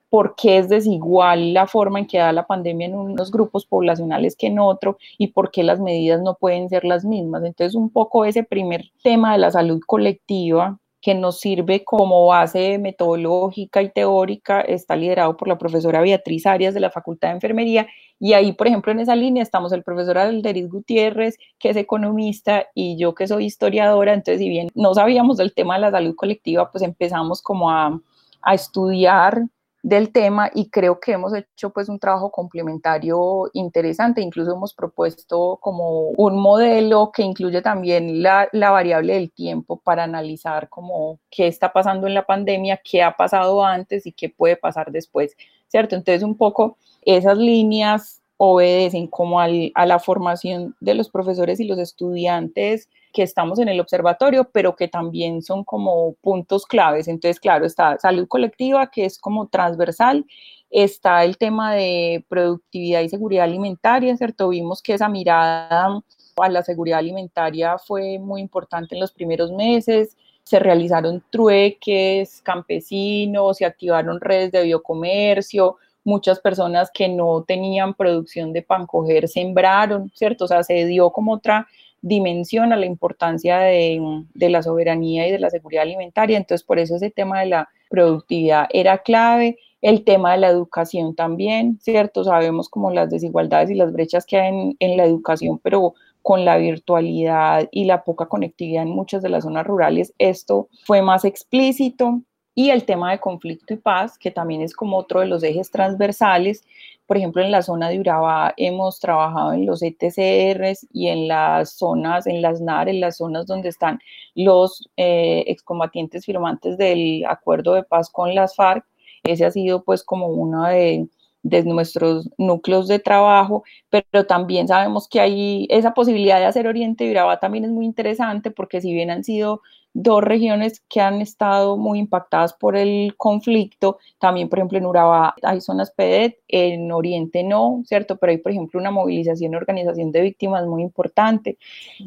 por 0.10 0.36
qué 0.36 0.58
es 0.58 0.70
desigual 0.70 1.54
la 1.54 1.68
forma 1.68 2.00
en 2.00 2.08
que 2.08 2.18
da 2.18 2.32
la 2.32 2.48
pandemia 2.48 2.88
en 2.88 2.96
unos 2.96 3.32
grupos 3.32 3.66
poblacionales 3.66 4.36
que 4.36 4.48
en 4.48 4.60
otro 4.60 4.98
y 5.18 5.28
por 5.28 5.52
qué 5.52 5.64
las 5.64 5.80
medidas 5.80 6.22
no 6.22 6.36
pueden 6.36 6.70
ser 6.70 6.84
las 6.86 7.06
mismas. 7.06 7.44
Entonces, 7.44 7.76
un 7.76 7.90
poco 7.90 8.26
ese 8.26 8.44
primer 8.44 8.86
tema 9.04 9.34
de 9.34 9.40
la 9.40 9.52
salud 9.52 9.80
colectiva 9.86 10.80
que 11.02 11.16
nos 11.16 11.40
sirve 11.40 11.84
como 11.86 12.28
base 12.28 12.78
metodológica 12.78 13.82
y 13.82 13.90
teórica, 13.90 14.62
está 14.62 14.96
liderado 14.96 15.38
por 15.38 15.48
la 15.48 15.58
profesora 15.58 16.02
Beatriz 16.02 16.46
Arias 16.46 16.74
de 16.74 16.82
la 16.82 16.90
Facultad 16.90 17.30
de 17.30 17.36
Enfermería. 17.36 17.88
Y 18.20 18.34
ahí, 18.34 18.52
por 18.52 18.68
ejemplo, 18.68 18.92
en 18.92 19.00
esa 19.00 19.16
línea 19.16 19.42
estamos 19.42 19.72
el 19.72 19.84
profesor 19.84 20.18
Alderis 20.18 20.70
Gutiérrez, 20.70 21.38
que 21.58 21.70
es 21.70 21.78
economista, 21.78 22.68
y 22.76 22.98
yo 22.98 23.16
que 23.16 23.28
soy 23.28 23.46
historiadora. 23.46 24.14
Entonces, 24.14 24.40
si 24.40 24.50
bien 24.50 24.68
no 24.76 24.94
sabíamos 24.94 25.38
del 25.38 25.54
tema 25.54 25.76
de 25.76 25.82
la 25.82 25.92
salud 25.92 26.16
colectiva, 26.16 26.70
pues 26.70 26.84
empezamos 26.84 27.42
como 27.42 27.72
a, 27.72 27.98
a 28.42 28.54
estudiar 28.54 29.44
del 29.82 30.12
tema 30.12 30.52
y 30.54 30.70
creo 30.70 31.00
que 31.00 31.14
hemos 31.14 31.34
hecho 31.34 31.70
pues 31.70 31.88
un 31.88 32.00
trabajo 32.00 32.32
complementario 32.32 33.50
interesante, 33.54 34.22
incluso 34.22 34.54
hemos 34.54 34.74
propuesto 34.74 35.58
como 35.62 36.10
un 36.10 36.38
modelo 36.40 37.12
que 37.14 37.24
incluye 37.24 37.62
también 37.62 38.22
la, 38.22 38.50
la, 38.52 38.72
variable 38.72 39.14
del 39.14 39.32
tiempo 39.32 39.80
para 39.80 40.04
analizar 40.04 40.68
como 40.68 41.20
qué 41.30 41.48
está 41.48 41.72
pasando 41.72 42.08
en 42.08 42.14
la 42.14 42.26
pandemia, 42.26 42.82
qué 42.84 43.02
ha 43.02 43.16
pasado 43.16 43.64
antes 43.64 44.06
y 44.06 44.12
qué 44.12 44.30
puede 44.30 44.58
pasar 44.58 44.92
después, 44.92 45.36
¿cierto? 45.68 45.96
Entonces 45.96 46.24
un 46.24 46.36
poco 46.36 46.78
esas 47.02 47.38
líneas 47.38 48.22
obedecen 48.36 49.08
como 49.08 49.40
al, 49.40 49.72
a 49.76 49.86
la 49.86 50.00
formación 50.00 50.76
de 50.82 50.94
los 50.94 51.10
profesores 51.10 51.60
y 51.60 51.66
los 51.66 51.78
estudiantes 51.78 52.90
que 53.12 53.24
estamos 53.24 53.60
en 53.60 53.70
el 53.70 53.80
observatorio, 53.80 54.50
pero 54.52 54.76
que 54.76 54.88
también 54.88 55.42
son 55.42 55.64
como 55.64 56.14
puntos 56.22 56.66
claves. 56.66 57.08
Entonces, 57.08 57.40
claro, 57.40 57.66
está 57.66 57.98
salud 57.98 58.28
colectiva, 58.28 58.92
que 58.92 59.06
es 59.06 59.18
como 59.18 59.48
transversal, 59.48 60.26
está 60.70 61.24
el 61.24 61.38
tema 61.38 61.74
de 61.74 62.24
productividad 62.30 63.02
y 63.02 63.10
seguridad 63.10 63.46
alimentaria, 63.46 64.16
¿cierto? 64.18 64.50
Vimos 64.50 64.82
que 64.82 64.94
esa 64.94 65.10
mirada 65.10 66.02
a 66.38 66.50
la 66.50 66.64
seguridad 66.64 67.00
alimentaria 67.00 67.78
fue 67.78 68.20
muy 68.20 68.42
importante 68.42 68.96
en 68.96 69.02
los 69.02 69.12
primeros 69.12 69.52
meses, 69.52 70.16
se 70.44 70.60
realizaron 70.60 71.24
trueques 71.30 72.42
campesinos, 72.42 73.58
se 73.58 73.66
activaron 73.66 74.22
redes 74.22 74.52
de 74.52 74.64
biocomercio, 74.64 75.78
muchas 76.04 76.40
personas 76.40 76.90
que 76.94 77.08
no 77.08 77.44
tenían 77.48 77.94
producción 77.94 78.54
de 78.54 78.62
pan 78.62 78.88
coger 78.88 79.28
sembraron, 79.28 80.12
¿cierto? 80.16 80.46
O 80.46 80.48
sea, 80.48 80.64
se 80.64 80.86
dio 80.86 81.12
como 81.12 81.34
otra 81.34 81.68
dimensión 82.02 82.74
a 82.74 82.78
la 82.78 82.86
importancia 82.86 83.60
de, 83.60 84.02
de, 84.34 84.50
la 84.50 84.64
soberanía 84.64 85.28
y 85.28 85.32
de 85.32 85.40
la 85.40 85.50
seguridad 85.50 85.84
alimentaria. 85.84 86.38
Entonces, 86.38 86.66
por 86.66 86.80
eso 86.80 86.96
ese 86.96 87.12
tema 87.12 87.40
de 87.40 87.48
la 87.48 87.70
productividad 87.90 88.68
era 88.72 89.00
clave. 89.00 89.58
El 89.82 90.04
tema 90.04 90.34
de 90.34 90.40
la 90.40 90.50
educación 90.50 91.16
también, 91.16 91.80
¿cierto? 91.82 92.24
Sabemos 92.24 92.68
como 92.68 92.92
las 92.92 93.10
desigualdades 93.10 93.70
y 93.70 93.76
las 93.76 93.94
brechas 93.94 94.26
que 94.26 94.38
hay 94.38 94.76
en 94.78 94.98
la 94.98 95.06
educación, 95.06 95.60
pero 95.64 95.94
con 96.22 96.46
la 96.46 96.58
virtualidad 96.58 97.68
y 97.72 97.86
la 97.86 98.04
poca 98.04 98.28
conectividad 98.28 98.84
en 98.84 98.90
muchas 98.90 99.22
de 99.22 99.30
las 99.30 99.44
zonas 99.44 99.66
rurales, 99.66 100.14
esto 100.18 100.68
fue 100.86 101.02
más 101.02 101.26
explícito. 101.26 102.22
Y 102.56 102.72
el 102.72 102.86
tema 102.86 103.12
de 103.12 103.20
conflicto 103.20 103.74
y 103.74 103.78
paz, 103.78 104.18
que 104.18 104.32
también 104.32 104.62
es 104.62 104.74
como 104.76 104.98
otro 104.98 105.22
de 105.22 105.28
los 105.28 105.44
ejes 105.44 105.72
transversales, 105.72 106.66
por 107.10 107.18
ejemplo, 107.18 107.42
en 107.42 107.50
la 107.50 107.64
zona 107.64 107.90
de 107.90 108.00
Urabá 108.00 108.54
hemos 108.56 109.00
trabajado 109.00 109.54
en 109.54 109.66
los 109.66 109.82
ETCRs 109.82 110.86
y 110.94 111.08
en 111.08 111.28
las 111.28 111.72
zonas, 111.72 112.28
en 112.28 112.44
las 112.44 112.62
NAR, 112.62 112.88
en 112.88 113.00
las 113.00 113.18
zonas 113.18 113.48
donde 113.48 113.70
están 113.70 114.00
los 114.36 114.88
eh, 114.96 115.44
excombatientes 115.48 116.24
firmantes 116.24 116.78
del 116.78 117.26
acuerdo 117.26 117.74
de 117.74 117.82
paz 117.82 118.12
con 118.12 118.36
las 118.36 118.56
FARC. 118.56 118.86
Ese 119.24 119.44
ha 119.44 119.50
sido 119.50 119.84
pues 119.84 120.04
como 120.04 120.28
uno 120.28 120.66
de, 120.66 121.08
de 121.42 121.64
nuestros 121.64 122.30
núcleos 122.38 122.88
de 122.88 123.00
trabajo, 123.00 123.64
pero 123.90 124.28
también 124.28 124.68
sabemos 124.68 125.08
que 125.08 125.20
hay 125.20 125.66
esa 125.72 125.96
posibilidad 125.96 126.38
de 126.38 126.46
hacer 126.46 126.68
Oriente 126.68 127.10
Urabá 127.10 127.40
también 127.40 127.66
es 127.66 127.72
muy 127.72 127.86
interesante 127.86 128.52
porque 128.52 128.82
si 128.82 128.94
bien 128.94 129.10
han 129.10 129.24
sido 129.24 129.64
dos 129.94 130.24
regiones 130.24 130.82
que 130.88 131.02
han 131.02 131.22
estado 131.22 131.78
muy 131.78 132.00
impactadas 132.00 132.54
por 132.54 132.76
el 132.76 133.16
conflicto. 133.18 133.98
También, 134.20 134.50
por 134.50 134.60
ejemplo, 134.60 134.78
en 134.78 134.86
Urabá 134.86 135.36
hay 135.42 135.62
zonas 135.62 135.92
PEDET, 135.92 136.38
en 136.48 136.92
Oriente 136.92 137.44
no, 137.44 137.82
¿cierto? 137.86 138.18
Pero 138.18 138.32
hay, 138.32 138.38
por 138.38 138.52
ejemplo, 138.52 138.80
una 138.80 138.92
movilización 138.92 139.56
organización 139.56 140.12
de 140.12 140.22
víctimas 140.22 140.66
muy 140.66 140.84
importante. 140.84 141.58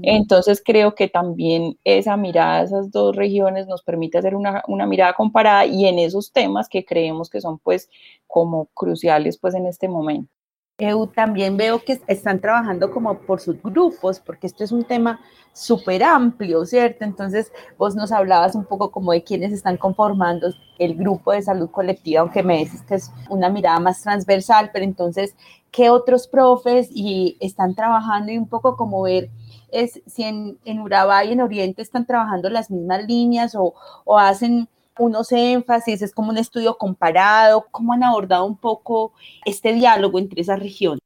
Entonces, 0.02 0.62
creo 0.64 0.94
que 0.94 1.08
también 1.08 1.78
esa 1.84 2.16
mirada 2.16 2.60
a 2.60 2.62
esas 2.64 2.90
dos 2.90 3.16
regiones 3.16 3.66
nos 3.66 3.82
permite 3.82 4.18
hacer 4.18 4.34
una, 4.34 4.62
una 4.68 4.86
mirada 4.86 5.12
comparada 5.14 5.66
y 5.66 5.86
en 5.86 5.98
esos 5.98 6.32
temas 6.32 6.68
que 6.68 6.84
creemos 6.84 7.30
que 7.30 7.40
son, 7.40 7.58
pues, 7.58 7.88
como 8.26 8.66
cruciales, 8.74 9.38
pues, 9.38 9.54
en 9.54 9.66
este 9.66 9.88
momento. 9.88 10.41
Eu 10.84 11.06
también 11.06 11.56
veo 11.56 11.78
que 11.78 12.00
están 12.08 12.40
trabajando 12.40 12.90
como 12.90 13.16
por 13.20 13.38
sus 13.40 13.62
grupos, 13.62 14.18
porque 14.18 14.48
esto 14.48 14.64
es 14.64 14.72
un 14.72 14.82
tema 14.82 15.20
súper 15.52 16.02
amplio, 16.02 16.64
¿cierto? 16.66 17.04
Entonces, 17.04 17.52
vos 17.78 17.94
nos 17.94 18.10
hablabas 18.10 18.56
un 18.56 18.64
poco 18.64 18.90
como 18.90 19.12
de 19.12 19.22
quiénes 19.22 19.52
están 19.52 19.76
conformando 19.76 20.48
el 20.80 20.96
grupo 20.96 21.30
de 21.30 21.42
salud 21.42 21.70
colectiva, 21.70 22.22
aunque 22.22 22.42
me 22.42 22.58
dices 22.58 22.82
que 22.82 22.96
es 22.96 23.12
una 23.30 23.48
mirada 23.48 23.78
más 23.78 24.02
transversal, 24.02 24.70
pero 24.72 24.84
entonces, 24.84 25.36
¿qué 25.70 25.88
otros 25.88 26.26
profes 26.26 26.88
y 26.90 27.36
están 27.38 27.76
trabajando 27.76 28.32
y 28.32 28.38
un 28.38 28.48
poco 28.48 28.76
como 28.76 29.02
ver 29.02 29.30
es 29.70 30.02
si 30.06 30.24
en, 30.24 30.58
en 30.64 30.80
Urabá 30.80 31.24
y 31.24 31.30
en 31.30 31.42
Oriente 31.42 31.80
están 31.80 32.06
trabajando 32.06 32.50
las 32.50 32.72
mismas 32.72 33.04
líneas 33.06 33.54
o, 33.54 33.72
o 34.04 34.18
hacen 34.18 34.68
unos 34.98 35.32
énfasis, 35.32 36.02
es 36.02 36.14
como 36.14 36.30
un 36.30 36.38
estudio 36.38 36.76
comparado, 36.78 37.66
¿cómo 37.70 37.92
han 37.92 38.04
abordado 38.04 38.44
un 38.44 38.56
poco 38.56 39.12
este 39.44 39.72
diálogo 39.72 40.18
entre 40.18 40.40
esas 40.42 40.60
regiones? 40.60 41.00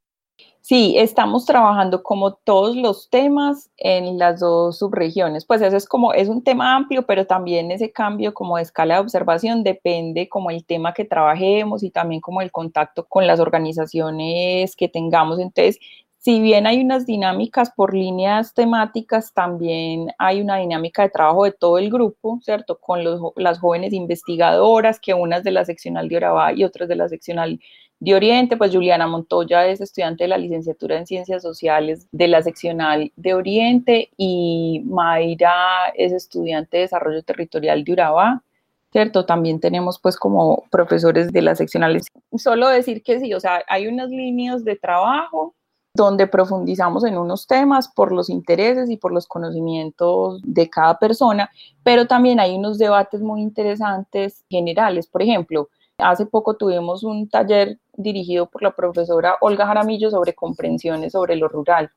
Sí, 0.69 0.97
estamos 0.99 1.47
trabajando 1.47 2.03
como 2.03 2.35
todos 2.35 2.75
los 2.75 3.09
temas 3.09 3.71
en 3.77 4.19
las 4.19 4.41
dos 4.41 4.79
subregiones. 4.79 5.45
Pues 5.45 5.63
eso 5.63 5.77
es 5.77 5.87
como, 5.87 6.13
es 6.13 6.29
un 6.29 6.43
tema 6.43 6.75
amplio, 6.75 7.07
pero 7.07 7.25
también 7.25 7.71
ese 7.71 7.93
cambio 7.93 8.35
como 8.35 8.57
de 8.57 8.65
escala 8.65 8.95
de 8.95 9.01
observación 9.03 9.63
depende 9.63 10.29
como 10.29 10.51
el 10.51 10.65
tema 10.65 10.93
que 10.93 11.05
trabajemos 11.05 11.85
y 11.85 11.91
también 11.93 12.21
como 12.21 12.43
el 12.43 12.51
contacto 12.51 13.07
con 13.07 13.29
las 13.29 13.39
organizaciones 13.39 14.75
que 14.75 14.89
tengamos. 14.89 15.39
Entonces, 15.39 15.79
si 16.27 16.41
bien 16.41 16.67
hay 16.67 16.81
unas 16.81 17.07
dinámicas 17.07 17.71
por 17.71 17.95
líneas 17.95 18.53
temáticas, 18.53 19.33
también 19.33 20.09
hay 20.19 20.41
una 20.41 20.57
dinámica 20.57 21.03
de 21.03 21.11
trabajo 21.11 21.45
de 21.45 21.53
todo 21.53 21.79
el 21.79 21.89
grupo, 21.89 22.41
¿cierto? 22.43 22.81
Con 22.81 23.05
los, 23.05 23.21
las 23.37 23.61
jóvenes 23.61 23.93
investigadoras, 23.93 24.99
que 24.99 25.15
unas 25.15 25.45
de 25.45 25.53
la 25.53 25.65
seccional 25.65 26.09
de 26.09 26.17
Orabá 26.17 26.53
y 26.53 26.65
otras 26.65 26.89
de 26.89 26.97
la 26.97 27.09
seccional 27.09 27.61
de 28.01 28.15
Oriente, 28.17 28.57
pues 28.57 28.73
Juliana 28.73 29.07
Montoya 29.07 29.69
es 29.69 29.81
estudiante 29.81 30.25
de 30.25 30.29
la 30.29 30.39
licenciatura 30.39 30.99
en 30.99 31.07
Ciencias 31.07 31.43
Sociales 31.43 32.09
de 32.11 32.27
la 32.27 32.43
seccional 32.43 33.13
de 33.15 33.35
Oriente 33.35 34.11
y 34.17 34.83
Mayra 34.85 35.93
es 35.95 36.13
estudiante 36.13 36.79
de 36.79 36.83
Desarrollo 36.83 37.23
Territorial 37.23 37.85
de 37.85 37.93
Urabá. 37.93 38.43
¿Cierto? 38.91 39.27
También 39.27 39.61
tenemos 39.61 40.01
pues 40.01 40.17
como 40.17 40.65
profesores 40.73 41.31
de 41.31 41.43
las 41.43 41.59
seccionales. 41.59 42.07
Solo 42.37 42.69
decir 42.69 43.03
que 43.05 43.21
sí, 43.21 43.33
o 43.33 43.39
sea, 43.39 43.63
hay 43.69 43.87
unas 43.87 44.09
líneas 44.11 44.65
de 44.65 44.75
trabajo 44.75 45.55
donde 45.97 46.27
profundizamos 46.27 47.05
en 47.05 47.17
unos 47.17 47.47
temas 47.47 47.89
por 47.89 48.13
los 48.13 48.29
intereses 48.29 48.91
y 48.91 48.99
por 48.99 49.13
los 49.13 49.27
conocimientos 49.27 50.41
de 50.45 50.69
cada 50.69 50.99
persona, 50.99 51.51
pero 51.83 52.07
también 52.07 52.39
hay 52.39 52.55
unos 52.55 52.79
debates 52.79 53.23
muy 53.23 53.41
interesantes 53.41 54.45
generales. 54.51 55.07
Por 55.07 55.23
ejemplo, 55.23 55.71
hace 55.99 56.27
poco 56.27 56.57
tuvimos 56.57 57.03
un 57.03 57.29
taller 57.29 57.79
dirigido 57.95 58.47
por 58.47 58.63
la 58.63 58.77
profesora 58.77 59.37
Olga 59.41 59.67
Jaramillo 59.67 60.11
sobre 60.11 60.35
comprensiones 60.35 61.13
sobre 61.13 61.35
lo 61.35 61.49
rural. 61.49 61.91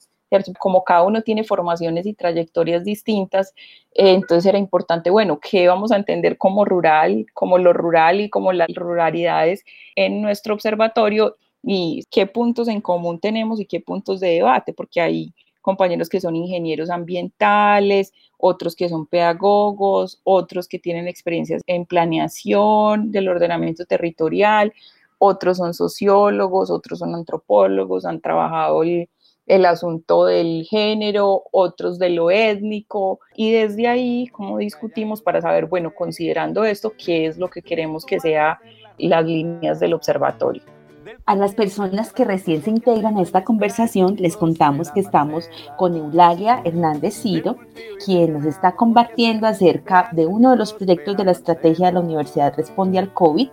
Como 0.59 0.83
cada 0.83 1.03
uno 1.03 1.23
tiene 1.23 1.43
formaciones 1.43 2.05
y 2.05 2.13
trayectorias 2.13 2.83
distintas, 2.83 3.53
eh, 3.93 4.13
entonces 4.13 4.45
era 4.45 4.59
importante, 4.59 5.09
bueno, 5.09 5.39
¿qué 5.39 5.67
vamos 5.67 5.91
a 5.91 5.97
entender 5.97 6.37
como 6.37 6.65
rural, 6.65 7.25
como 7.33 7.57
lo 7.57 7.73
rural 7.73 8.21
y 8.21 8.29
como 8.29 8.53
las 8.53 8.67
ruralidades 8.73 9.65
en 9.95 10.21
nuestro 10.21 10.53
observatorio? 10.53 11.35
Y 11.63 12.03
qué 12.09 12.25
puntos 12.25 12.67
en 12.67 12.81
común 12.81 13.19
tenemos 13.19 13.59
y 13.59 13.65
qué 13.65 13.79
puntos 13.79 14.19
de 14.19 14.29
debate, 14.29 14.73
porque 14.73 15.01
hay 15.01 15.33
compañeros 15.61 16.09
que 16.09 16.21
son 16.21 16.35
ingenieros 16.35 16.89
ambientales, 16.89 18.13
otros 18.37 18.75
que 18.75 18.89
son 18.89 19.05
pedagogos, 19.05 20.19
otros 20.23 20.67
que 20.67 20.79
tienen 20.79 21.07
experiencias 21.07 21.61
en 21.67 21.85
planeación 21.85 23.11
del 23.11 23.27
ordenamiento 23.27 23.85
territorial, 23.85 24.73
otros 25.17 25.57
son 25.57 25.73
sociólogos, 25.73 26.71
otros 26.71 26.99
son 26.99 27.13
antropólogos, 27.13 28.05
han 28.05 28.21
trabajado 28.21 28.83
el, 28.83 29.09
el 29.45 29.65
asunto 29.65 30.25
del 30.25 30.65
género, 30.69 31.43
otros 31.51 31.99
de 31.99 32.09
lo 32.11 32.31
étnico, 32.31 33.19
y 33.35 33.51
desde 33.51 33.87
ahí, 33.87 34.27
como 34.27 34.57
discutimos 34.57 35.21
para 35.21 35.41
saber, 35.41 35.65
bueno, 35.65 35.93
considerando 35.93 36.63
esto, 36.63 36.93
qué 36.97 37.25
es 37.25 37.37
lo 37.37 37.49
que 37.49 37.61
queremos 37.61 38.05
que 38.05 38.19
sea 38.19 38.59
las 38.97 39.25
líneas 39.25 39.79
del 39.79 39.93
observatorio. 39.93 40.78
A 41.25 41.35
las 41.35 41.53
personas 41.53 42.13
que 42.13 42.25
recién 42.25 42.63
se 42.63 42.69
integran 42.69 43.17
a 43.17 43.21
esta 43.21 43.43
conversación, 43.43 44.15
les 44.17 44.35
contamos 44.37 44.91
que 44.91 44.99
estamos 44.99 45.49
con 45.77 45.95
Eulalia 45.95 46.61
Hernández 46.63 47.21
Ciro, 47.21 47.57
quien 48.03 48.33
nos 48.33 48.45
está 48.45 48.75
compartiendo 48.75 49.47
acerca 49.47 50.09
de 50.11 50.25
uno 50.25 50.51
de 50.51 50.57
los 50.57 50.73
proyectos 50.73 51.17
de 51.17 51.25
la 51.25 51.31
estrategia 51.31 51.87
de 51.87 51.93
la 51.93 51.99
Universidad 51.99 52.53
Responde 52.55 52.99
al 52.99 53.13
COVID. 53.13 53.49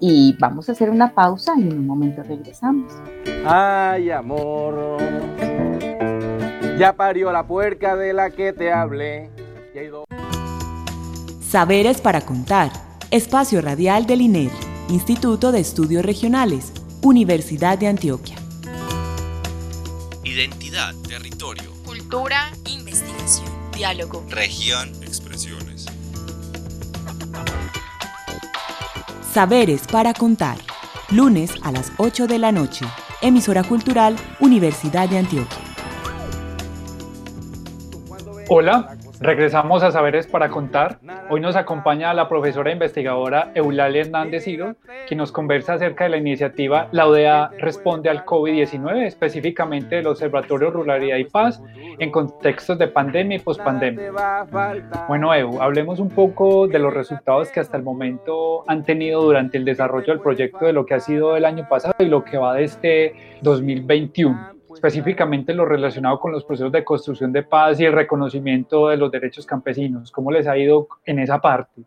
Y 0.00 0.36
vamos 0.38 0.68
a 0.68 0.72
hacer 0.72 0.90
una 0.90 1.14
pausa 1.14 1.54
y 1.56 1.62
en 1.62 1.78
un 1.78 1.86
momento 1.86 2.22
regresamos. 2.22 2.92
Ay, 3.44 4.10
amor, 4.10 4.98
ya 6.78 6.94
parió 6.94 7.32
la 7.32 7.46
puerca 7.46 7.96
de 7.96 8.12
la 8.12 8.30
que 8.30 8.52
te 8.52 8.72
hablé. 8.72 9.30
Saberes 11.40 12.00
para 12.00 12.20
contar. 12.20 12.70
Espacio 13.10 13.60
radial 13.60 14.06
del 14.06 14.20
INER, 14.20 14.52
Instituto 14.88 15.50
de 15.50 15.58
Estudios 15.58 16.04
Regionales, 16.04 16.72
Universidad 17.02 17.78
de 17.78 17.86
Antioquia. 17.88 18.36
Identidad, 20.22 20.94
territorio, 21.08 21.72
Cultura, 21.84 22.50
investigación, 22.68 23.48
diálogo. 23.74 24.24
región, 24.28 24.90
expresiones. 25.02 25.86
Saberes 29.32 29.82
para 29.90 30.12
contar. 30.12 30.58
Lunes 31.10 31.52
a 31.62 31.72
las 31.72 31.90
8 31.96 32.26
de 32.26 32.38
la 32.38 32.52
noche. 32.52 32.84
Emisora 33.22 33.64
cultural, 33.64 34.16
Universidad 34.38 35.08
de 35.08 35.18
Antioquia. 35.18 35.58
Hola, 38.48 38.96
regresamos 39.20 39.82
a 39.82 39.90
Saberes 39.90 40.26
para 40.26 40.48
Contar. 40.48 40.98
Hoy 41.28 41.40
nos 41.40 41.54
acompaña 41.54 42.14
la 42.14 42.28
profesora 42.28 42.70
e 42.70 42.72
investigadora 42.72 43.52
Eulalia 43.54 44.00
Hernández 44.00 44.44
Ciro, 44.44 44.76
quien 45.06 45.18
nos 45.18 45.30
conversa 45.30 45.74
acerca 45.74 46.04
de 46.04 46.10
la 46.10 46.16
iniciativa 46.16 46.88
La 46.90 47.06
ODA 47.06 47.50
Responde 47.58 48.08
al 48.08 48.24
COVID-19, 48.24 49.04
específicamente 49.04 49.96
del 49.96 50.06
Observatorio 50.06 50.70
Ruralidad 50.70 51.18
y 51.18 51.24
Paz 51.24 51.62
en 51.98 52.10
contextos 52.10 52.78
de 52.78 52.88
pandemia 52.88 53.36
y 53.36 53.40
pospandemia. 53.40 54.10
Bueno, 55.06 55.34
Evo, 55.34 55.62
hablemos 55.62 56.00
un 56.00 56.08
poco 56.08 56.66
de 56.66 56.78
los 56.78 56.94
resultados 56.94 57.50
que 57.50 57.60
hasta 57.60 57.76
el 57.76 57.82
momento 57.82 58.64
han 58.66 58.84
tenido 58.84 59.22
durante 59.22 59.58
el 59.58 59.66
desarrollo 59.66 60.14
del 60.14 60.20
proyecto 60.20 60.64
de 60.64 60.72
lo 60.72 60.86
que 60.86 60.94
ha 60.94 61.00
sido 61.00 61.36
el 61.36 61.44
año 61.44 61.68
pasado 61.68 61.94
y 61.98 62.06
lo 62.06 62.24
que 62.24 62.38
va 62.38 62.54
de 62.54 62.64
este 62.64 63.14
2021 63.42 64.59
específicamente 64.80 65.52
lo 65.52 65.66
relacionado 65.66 66.18
con 66.18 66.32
los 66.32 66.42
procesos 66.42 66.72
de 66.72 66.82
construcción 66.82 67.32
de 67.32 67.42
paz 67.42 67.78
y 67.78 67.84
el 67.84 67.92
reconocimiento 67.92 68.88
de 68.88 68.96
los 68.96 69.12
derechos 69.12 69.44
campesinos. 69.44 70.10
¿Cómo 70.10 70.32
les 70.32 70.46
ha 70.46 70.56
ido 70.56 70.88
en 71.04 71.18
esa 71.18 71.38
parte? 71.38 71.82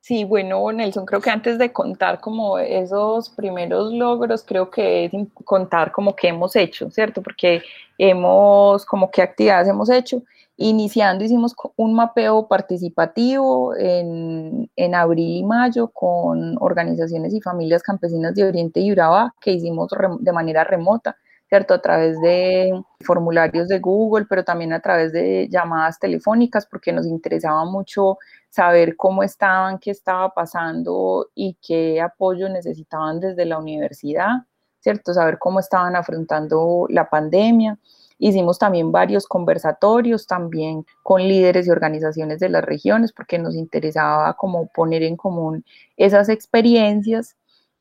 Sí, 0.00 0.24
bueno, 0.24 0.72
Nelson, 0.72 1.04
creo 1.04 1.20
que 1.20 1.28
antes 1.28 1.58
de 1.58 1.70
contar 1.70 2.18
como 2.18 2.58
esos 2.58 3.28
primeros 3.28 3.92
logros, 3.92 4.42
creo 4.42 4.70
que 4.70 5.04
es 5.04 5.12
contar 5.44 5.92
como 5.92 6.16
qué 6.16 6.28
hemos 6.28 6.56
hecho, 6.56 6.90
¿cierto? 6.90 7.22
Porque 7.22 7.62
hemos, 7.98 8.86
como 8.86 9.10
qué 9.10 9.20
actividades 9.20 9.68
hemos 9.68 9.90
hecho. 9.90 10.22
Iniciando 10.56 11.22
hicimos 11.22 11.54
un 11.76 11.92
mapeo 11.92 12.48
participativo 12.48 13.76
en, 13.76 14.70
en 14.76 14.94
abril 14.94 15.36
y 15.36 15.42
mayo 15.44 15.88
con 15.88 16.56
organizaciones 16.58 17.34
y 17.34 17.42
familias 17.42 17.82
campesinas 17.82 18.34
de 18.34 18.44
Oriente 18.44 18.80
y 18.80 18.92
Urabá 18.92 19.34
que 19.42 19.52
hicimos 19.52 19.90
de 20.20 20.32
manera 20.32 20.64
remota 20.64 21.16
¿cierto? 21.50 21.74
A 21.74 21.82
través 21.82 22.20
de 22.20 22.80
formularios 23.00 23.66
de 23.66 23.80
Google, 23.80 24.26
pero 24.28 24.44
también 24.44 24.72
a 24.72 24.78
través 24.80 25.12
de 25.12 25.48
llamadas 25.50 25.98
telefónicas, 25.98 26.64
porque 26.64 26.92
nos 26.92 27.06
interesaba 27.06 27.64
mucho 27.64 28.18
saber 28.50 28.96
cómo 28.96 29.24
estaban, 29.24 29.80
qué 29.80 29.90
estaba 29.90 30.32
pasando 30.32 31.28
y 31.34 31.58
qué 31.60 32.00
apoyo 32.00 32.48
necesitaban 32.48 33.18
desde 33.18 33.46
la 33.46 33.58
universidad, 33.58 34.46
¿cierto? 34.78 35.12
Saber 35.12 35.38
cómo 35.40 35.58
estaban 35.58 35.96
afrontando 35.96 36.86
la 36.88 37.10
pandemia. 37.10 37.78
Hicimos 38.18 38.60
también 38.60 38.92
varios 38.92 39.26
conversatorios 39.26 40.28
también 40.28 40.84
con 41.02 41.22
líderes 41.22 41.66
y 41.66 41.70
organizaciones 41.70 42.38
de 42.38 42.50
las 42.50 42.62
regiones 42.62 43.12
porque 43.12 43.40
nos 43.40 43.56
interesaba 43.56 44.34
como 44.34 44.68
poner 44.68 45.02
en 45.02 45.16
común 45.16 45.64
esas 45.96 46.28
experiencias 46.28 47.34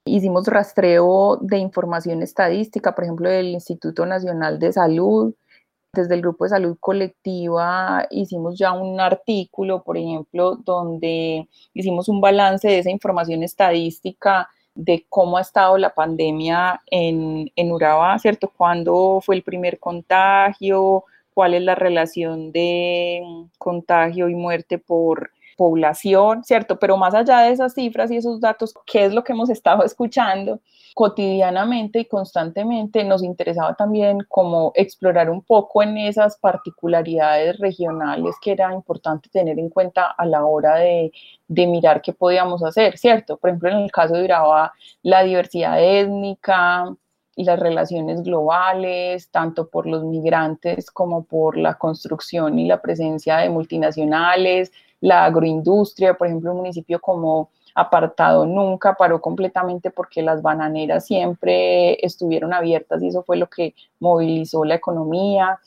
Hicimos 0.05 0.47
rastreo 0.47 1.37
de 1.41 1.57
información 1.57 2.23
estadística, 2.23 2.95
por 2.95 3.03
ejemplo, 3.03 3.29
del 3.29 3.47
Instituto 3.47 4.05
Nacional 4.05 4.57
de 4.59 4.73
Salud. 4.73 5.35
Desde 5.93 6.15
el 6.15 6.21
Grupo 6.21 6.45
de 6.45 6.51
Salud 6.51 6.77
Colectiva 6.79 8.07
hicimos 8.11 8.57
ya 8.57 8.73
un 8.73 8.99
artículo, 8.99 9.83
por 9.83 9.97
ejemplo, 9.97 10.55
donde 10.55 11.47
hicimos 11.73 12.09
un 12.09 12.21
balance 12.21 12.67
de 12.67 12.79
esa 12.79 12.91
información 12.91 13.43
estadística 13.43 14.47
de 14.75 15.05
cómo 15.09 15.37
ha 15.37 15.41
estado 15.41 15.77
la 15.77 15.93
pandemia 15.93 16.81
en, 16.85 17.51
en 17.55 17.71
Urabá, 17.71 18.17
¿cierto? 18.19 18.51
¿Cuándo 18.55 19.19
fue 19.21 19.35
el 19.35 19.43
primer 19.43 19.79
contagio? 19.79 21.05
¿Cuál 21.33 21.55
es 21.55 21.63
la 21.63 21.75
relación 21.75 22.51
de 22.51 23.21
contagio 23.57 24.29
y 24.29 24.35
muerte 24.35 24.77
por 24.77 25.31
población, 25.59 26.45
¿cierto? 26.45 26.79
Pero 26.79 26.95
más 26.95 27.13
allá 27.13 27.39
de 27.41 27.51
esas 27.51 27.73
cifras 27.73 28.09
y 28.09 28.15
esos 28.15 28.39
datos, 28.39 28.73
¿qué 28.85 29.03
es 29.03 29.13
lo 29.13 29.25
que 29.25 29.33
hemos 29.33 29.49
estado 29.49 29.83
escuchando 29.89 30.61
cotidianamente 30.95 31.99
y 31.99 32.05
constantemente? 32.05 33.03
Nos 33.03 33.23
interesaba 33.23 33.73
también 33.75 34.19
como 34.29 34.71
explorar 34.73 35.29
un 35.29 35.41
poco 35.41 35.83
en 35.83 35.97
esas 35.97 36.37
particularidades 36.37 37.59
regionales 37.59 38.35
que 38.41 38.53
era 38.53 38.73
importante 38.73 39.29
tener 39.29 39.59
en 39.59 39.69
cuenta 39.69 40.05
a 40.17 40.25
la 40.25 40.45
hora 40.45 40.75
de, 40.77 41.11
de 41.49 41.67
mirar 41.67 42.01
qué 42.01 42.13
podíamos 42.13 42.63
hacer, 42.63 42.97
¿cierto? 42.97 43.35
Por 43.35 43.49
ejemplo, 43.49 43.69
en 43.69 43.79
el 43.79 43.91
caso 43.91 44.13
de 44.13 44.23
Urabá, 44.23 44.71
la 45.03 45.23
diversidad 45.23 45.83
étnica, 45.83 46.95
y 47.39 47.45
las 47.45 47.57
relaciones 47.57 48.21
globales, 48.21 49.31
tanto 49.31 49.69
por 49.69 49.87
los 49.87 50.03
migrantes 50.03 50.91
como 50.91 51.23
por 51.23 51.55
la 51.55 51.75
construcción 51.75 52.59
y 52.59 52.67
la 52.67 52.81
presencia 52.81 53.37
de 53.37 53.49
multinacionales, 53.49 54.73
la 54.99 55.23
agroindustria, 55.23 56.15
por 56.15 56.27
ejemplo, 56.27 56.51
un 56.51 56.57
municipio 56.57 56.99
como 56.99 57.49
apartado 57.75 58.45
nunca 58.45 58.93
paró 58.95 59.21
completamente 59.21 59.89
porque 59.89 60.21
las 60.21 60.41
bananeras 60.41 61.05
siempre 61.05 62.05
estuvieron 62.05 62.51
abiertas 62.51 63.01
y 63.01 63.07
eso 63.07 63.23
fue 63.23 63.37
lo 63.37 63.47
que 63.47 63.73
movilizó 64.01 64.65
la 64.65 64.75
economía. 64.75 65.61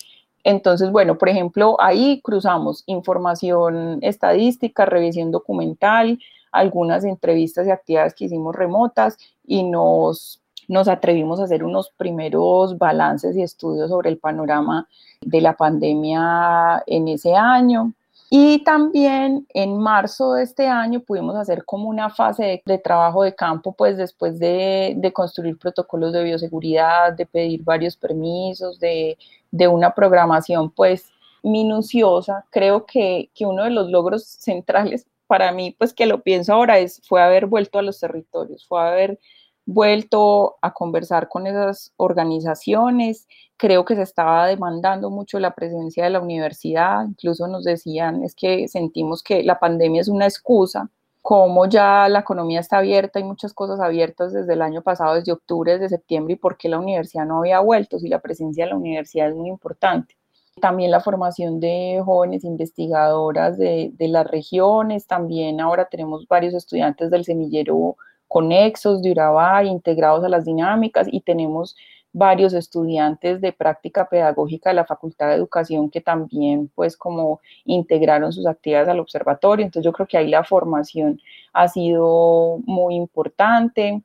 Entonces, 0.45 0.91
bueno, 0.91 1.17
por 1.17 1.31
ejemplo, 1.31 1.79
ahí 1.81 2.21
cruzamos 2.23 2.85
información 2.85 3.99
estadística, 4.03 4.85
revisión 4.85 5.31
documental, 5.31 6.19
algunas 6.51 7.03
entrevistas 7.05 7.67
y 7.67 7.71
actividades 7.71 8.13
que 8.13 8.27
hicimos 8.27 8.55
remotas 8.55 9.17
y 9.43 9.63
nos, 9.63 10.41
nos 10.68 10.88
atrevimos 10.88 11.40
a 11.40 11.44
hacer 11.44 11.64
unos 11.64 11.90
primeros 11.96 12.79
balances 12.79 13.37
y 13.37 13.42
estudios 13.42 13.90
sobre 13.90 14.11
el 14.11 14.18
panorama 14.18 14.88
de 15.20 15.40
la 15.40 15.57
pandemia 15.57 16.83
en 16.87 17.09
ese 17.09 17.35
año. 17.35 17.92
Y 18.35 18.61
también 18.64 19.46
en 19.53 19.77
marzo 19.77 20.33
de 20.33 20.44
este 20.44 20.66
año 20.66 21.01
pudimos 21.01 21.37
hacer 21.37 21.66
como 21.66 21.90
una 21.90 22.09
fase 22.09 22.62
de, 22.64 22.79
trabajo 22.79 23.25
de 23.25 23.35
campo, 23.35 23.75
pues 23.75 23.98
después 23.98 24.38
de, 24.38 24.94
de, 24.96 25.12
construir 25.12 25.59
protocolos 25.59 26.14
de 26.14 26.25
bioseguridad, 26.25 27.12
de 27.12 27.27
pedir 27.27 27.62
varios 27.62 27.94
permisos, 27.94 28.81
de, 28.81 29.18
de 29.51 29.68
una 29.68 29.94
programación 29.94 30.70
pues 30.70 31.12
minuciosa. 31.42 32.46
Creo 32.48 32.87
que, 32.87 33.29
que, 33.35 33.44
uno 33.44 33.64
de 33.64 33.70
los 33.70 33.90
logros 33.90 34.25
centrales 34.25 35.07
para 35.27 35.53
mí, 35.53 35.77
pues 35.79 35.92
que 35.92 36.07
lo 36.07 36.22
pienso 36.22 36.55
ahora, 36.55 36.79
es, 36.79 37.03
fue 37.07 37.22
haber 37.22 37.44
vuelto 37.44 37.79
a 37.79 37.83
los 37.83 38.01
territorios, 38.01 38.66
fue 38.66 38.81
haber 38.81 39.20
vuelto 39.64 40.57
a 40.61 40.72
conversar 40.72 41.29
con 41.29 41.46
esas 41.46 41.92
organizaciones. 41.96 43.27
Creo 43.57 43.85
que 43.85 43.96
se 43.96 44.03
estaba 44.03 44.46
demandando 44.46 45.11
mucho 45.11 45.38
la 45.38 45.55
presencia 45.55 46.05
de 46.05 46.11
la 46.11 46.20
universidad. 46.20 47.05
Incluso 47.07 47.46
nos 47.48 47.64
decían, 47.64 48.22
es 48.25 48.35
que 48.35 48.68
sentimos 48.68 49.22
que 49.22 49.42
la 49.42 49.59
pandemia 49.59 50.01
es 50.01 50.09
una 50.09 50.27
excusa, 50.27 50.90
como 51.22 51.66
ya 51.66 52.09
la 52.09 52.18
economía 52.18 52.59
está 52.59 52.79
abierta, 52.79 53.20
hay 53.20 53.25
muchas 53.25 53.55
cosas 53.55 53.79
abiertas 53.79 54.33
desde 54.33 54.55
el 54.55 54.62
año 54.62 54.83
pasado, 54.83 55.14
desde 55.14 55.31
octubre, 55.31 55.72
desde 55.72 55.88
septiembre, 55.88 56.35
y 56.35 56.37
por 56.37 56.57
qué 56.57 56.68
la 56.68 56.81
universidad 56.81 57.25
no 57.27 57.38
había 57.38 57.61
vuelto, 57.61 58.01
si 58.01 58.09
la 58.09 58.20
presencia 58.20 58.64
de 58.64 58.70
la 58.70 58.77
universidad 58.77 59.29
es 59.29 59.37
muy 59.37 59.48
importante. 59.48 60.16
También 60.61 60.90
la 60.90 61.01
formación 61.01 61.61
de 61.61 62.03
jóvenes 62.05 62.42
investigadoras 62.44 63.57
de, 63.57 63.92
de 63.94 64.09
las 64.09 64.27
regiones, 64.27 65.07
también 65.07 65.61
ahora 65.61 65.88
tenemos 65.88 66.27
varios 66.27 66.55
estudiantes 66.55 67.09
del 67.11 67.25
semillero 67.25 67.96
conexos 68.33 69.03
de 69.03 69.11
Urabá 69.11 69.62
integrados 69.62 70.25
a 70.25 70.29
las 70.31 70.47
dinámicas 70.47 71.07
y 71.12 71.21
tenemos 71.21 71.77
varios 72.14 72.55
estudiantes 72.55 73.42
de 73.42 73.53
práctica 73.53 74.09
pedagógica 74.09 74.71
de 74.71 74.77
la 74.77 74.87
Facultad 74.87 75.29
de 75.29 75.35
Educación 75.35 75.90
que 75.90 76.01
también 76.01 76.71
pues 76.75 76.97
como 76.97 77.40
integraron 77.66 78.33
sus 78.33 78.47
actividades 78.47 78.88
al 78.88 79.01
observatorio. 79.01 79.66
Entonces 79.66 79.85
yo 79.85 79.92
creo 79.92 80.07
que 80.07 80.16
ahí 80.16 80.29
la 80.29 80.45
formación 80.45 81.21
ha 81.53 81.68
sido 81.68 82.61
muy 82.64 82.95
importante. 82.95 84.03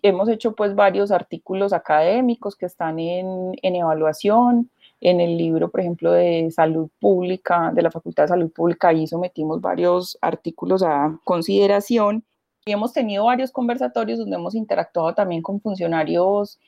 Hemos 0.00 0.30
hecho 0.30 0.54
pues 0.54 0.74
varios 0.74 1.10
artículos 1.10 1.74
académicos 1.74 2.56
que 2.56 2.64
están 2.64 2.98
en, 2.98 3.54
evaluación. 3.62 4.70
En 5.02 5.20
el 5.20 5.36
libro, 5.36 5.70
por 5.70 5.80
ejemplo, 5.80 6.12
de 6.12 6.50
salud 6.50 6.88
pública, 6.98 7.70
de 7.74 7.82
la 7.82 7.90
Facultad 7.90 8.24
de 8.24 8.28
Salud 8.28 8.50
Pública, 8.50 8.88
ahí 8.88 9.06
sometimos 9.06 9.60
varios 9.60 10.16
artículos 10.22 10.82
a 10.82 11.20
consideración 11.24 12.24
hemos 12.66 12.92
tenido 12.92 13.24
varios 13.24 13.52
conversatorios 13.52 14.18
donde 14.18 14.36
hemos 14.36 14.54
interactuado 14.54 15.14
también 15.14 15.40
con 15.40 15.60
funcionarios 15.60 16.58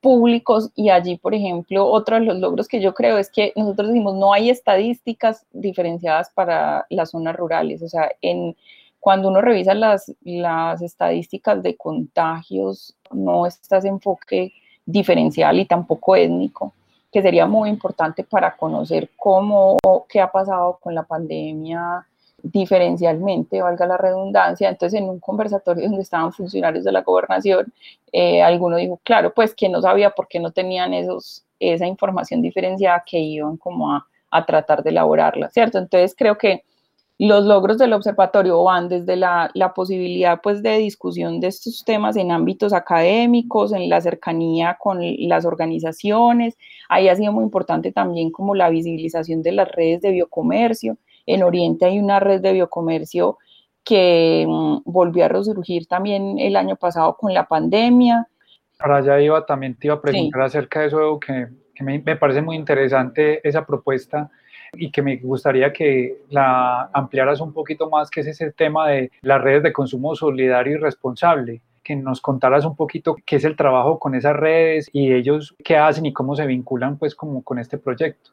públicos 0.00 0.70
y 0.74 0.90
allí, 0.90 1.16
por 1.16 1.34
ejemplo, 1.34 1.86
otro 1.86 2.16
de 2.16 2.26
los 2.26 2.38
logros 2.38 2.68
que 2.68 2.80
yo 2.80 2.92
creo 2.92 3.16
es 3.16 3.30
que 3.30 3.52
nosotros 3.56 3.88
decimos 3.88 4.14
no 4.14 4.32
hay 4.32 4.50
estadísticas 4.50 5.46
diferenciadas 5.52 6.30
para 6.30 6.86
las 6.90 7.10
zonas 7.10 7.36
rurales, 7.36 7.82
o 7.82 7.88
sea, 7.88 8.10
en 8.20 8.56
cuando 9.00 9.28
uno 9.28 9.40
revisa 9.40 9.74
las, 9.74 10.12
las 10.22 10.82
estadísticas 10.82 11.62
de 11.62 11.76
contagios, 11.76 12.94
no 13.12 13.46
está 13.46 13.78
ese 13.78 13.88
enfoque 13.88 14.52
diferencial 14.84 15.58
y 15.58 15.66
tampoco 15.66 16.16
étnico, 16.16 16.74
que 17.12 17.22
sería 17.22 17.46
muy 17.46 17.70
importante 17.70 18.24
para 18.24 18.56
conocer 18.56 19.10
cómo, 19.16 19.78
qué 20.08 20.20
ha 20.20 20.32
pasado 20.32 20.78
con 20.82 20.94
la 20.94 21.04
pandemia 21.04 22.06
diferencialmente, 22.44 23.62
valga 23.62 23.86
la 23.86 23.96
redundancia. 23.96 24.68
Entonces, 24.68 25.00
en 25.00 25.08
un 25.08 25.18
conversatorio 25.18 25.86
donde 25.88 26.02
estaban 26.02 26.32
funcionarios 26.32 26.84
de 26.84 26.92
la 26.92 27.02
gobernación, 27.02 27.72
eh, 28.12 28.42
alguno 28.42 28.76
dijo, 28.76 29.00
claro, 29.02 29.32
pues 29.34 29.54
que 29.54 29.68
no 29.68 29.80
sabía 29.80 30.10
por 30.10 30.28
qué 30.28 30.38
no 30.38 30.52
tenían 30.52 30.92
esos, 30.92 31.44
esa 31.58 31.86
información 31.86 32.42
diferenciada 32.42 33.02
que 33.04 33.18
iban 33.18 33.56
como 33.56 33.92
a, 33.92 34.06
a 34.30 34.44
tratar 34.44 34.82
de 34.82 34.90
elaborarla, 34.90 35.48
¿cierto? 35.50 35.78
Entonces, 35.78 36.14
creo 36.16 36.36
que 36.36 36.64
los 37.18 37.44
logros 37.44 37.78
del 37.78 37.92
observatorio 37.92 38.62
van 38.64 38.88
desde 38.88 39.16
la, 39.16 39.50
la, 39.54 39.72
posibilidad 39.72 40.40
pues 40.42 40.62
de 40.62 40.78
discusión 40.78 41.38
de 41.38 41.46
estos 41.46 41.84
temas 41.84 42.16
en 42.16 42.32
ámbitos 42.32 42.72
académicos, 42.72 43.72
en 43.72 43.88
la 43.88 44.00
cercanía 44.00 44.76
con 44.80 44.98
las 45.28 45.44
organizaciones. 45.44 46.58
Ahí 46.88 47.08
ha 47.08 47.14
sido 47.14 47.32
muy 47.32 47.44
importante 47.44 47.92
también 47.92 48.30
como 48.30 48.54
la 48.54 48.68
visibilización 48.68 49.42
de 49.42 49.52
las 49.52 49.70
redes 49.70 50.02
de 50.02 50.10
biocomercio. 50.10 50.98
En 51.26 51.42
Oriente 51.42 51.86
hay 51.86 51.98
una 51.98 52.20
red 52.20 52.40
de 52.40 52.52
biocomercio 52.52 53.38
que 53.84 54.46
mm, 54.48 54.78
volvió 54.84 55.24
a 55.24 55.28
resurgir 55.28 55.86
también 55.86 56.38
el 56.38 56.56
año 56.56 56.76
pasado 56.76 57.16
con 57.16 57.32
la 57.34 57.46
pandemia. 57.46 58.26
Para 58.78 58.96
allá 58.96 59.20
iba, 59.20 59.44
también 59.44 59.76
te 59.76 59.88
iba 59.88 59.94
a 59.94 60.00
preguntar 60.00 60.42
acerca 60.42 60.80
de 60.80 60.86
eso, 60.86 61.20
que, 61.20 61.48
que 61.74 61.84
me, 61.84 61.98
me, 62.00 62.16
parece 62.16 62.42
muy 62.42 62.56
interesante 62.56 63.46
esa 63.46 63.64
propuesta 63.64 64.30
y 64.72 64.90
que 64.90 65.02
me 65.02 65.16
gustaría 65.18 65.72
que 65.72 66.22
la 66.30 66.90
ampliaras 66.92 67.40
un 67.40 67.52
poquito 67.52 67.88
más, 67.88 68.10
que 68.10 68.20
es 68.20 68.26
ese 68.26 68.50
tema 68.52 68.88
de 68.88 69.10
las 69.22 69.40
redes 69.40 69.62
de 69.62 69.72
consumo 69.72 70.14
solidario 70.14 70.74
y 70.74 70.80
responsable 70.80 71.62
que 71.84 71.94
nos 71.94 72.20
contaras 72.20 72.64
un 72.64 72.74
poquito 72.74 73.14
qué 73.24 73.36
es 73.36 73.44
el 73.44 73.56
trabajo 73.56 73.98
con 73.98 74.14
esas 74.14 74.34
redes 74.34 74.88
y 74.92 75.12
ellos 75.12 75.54
qué 75.62 75.76
hacen 75.76 76.06
y 76.06 76.12
cómo 76.12 76.34
se 76.34 76.46
vinculan 76.46 76.98
pues 76.98 77.14
como 77.14 77.44
con 77.44 77.58
este 77.58 77.78
proyecto. 77.78 78.30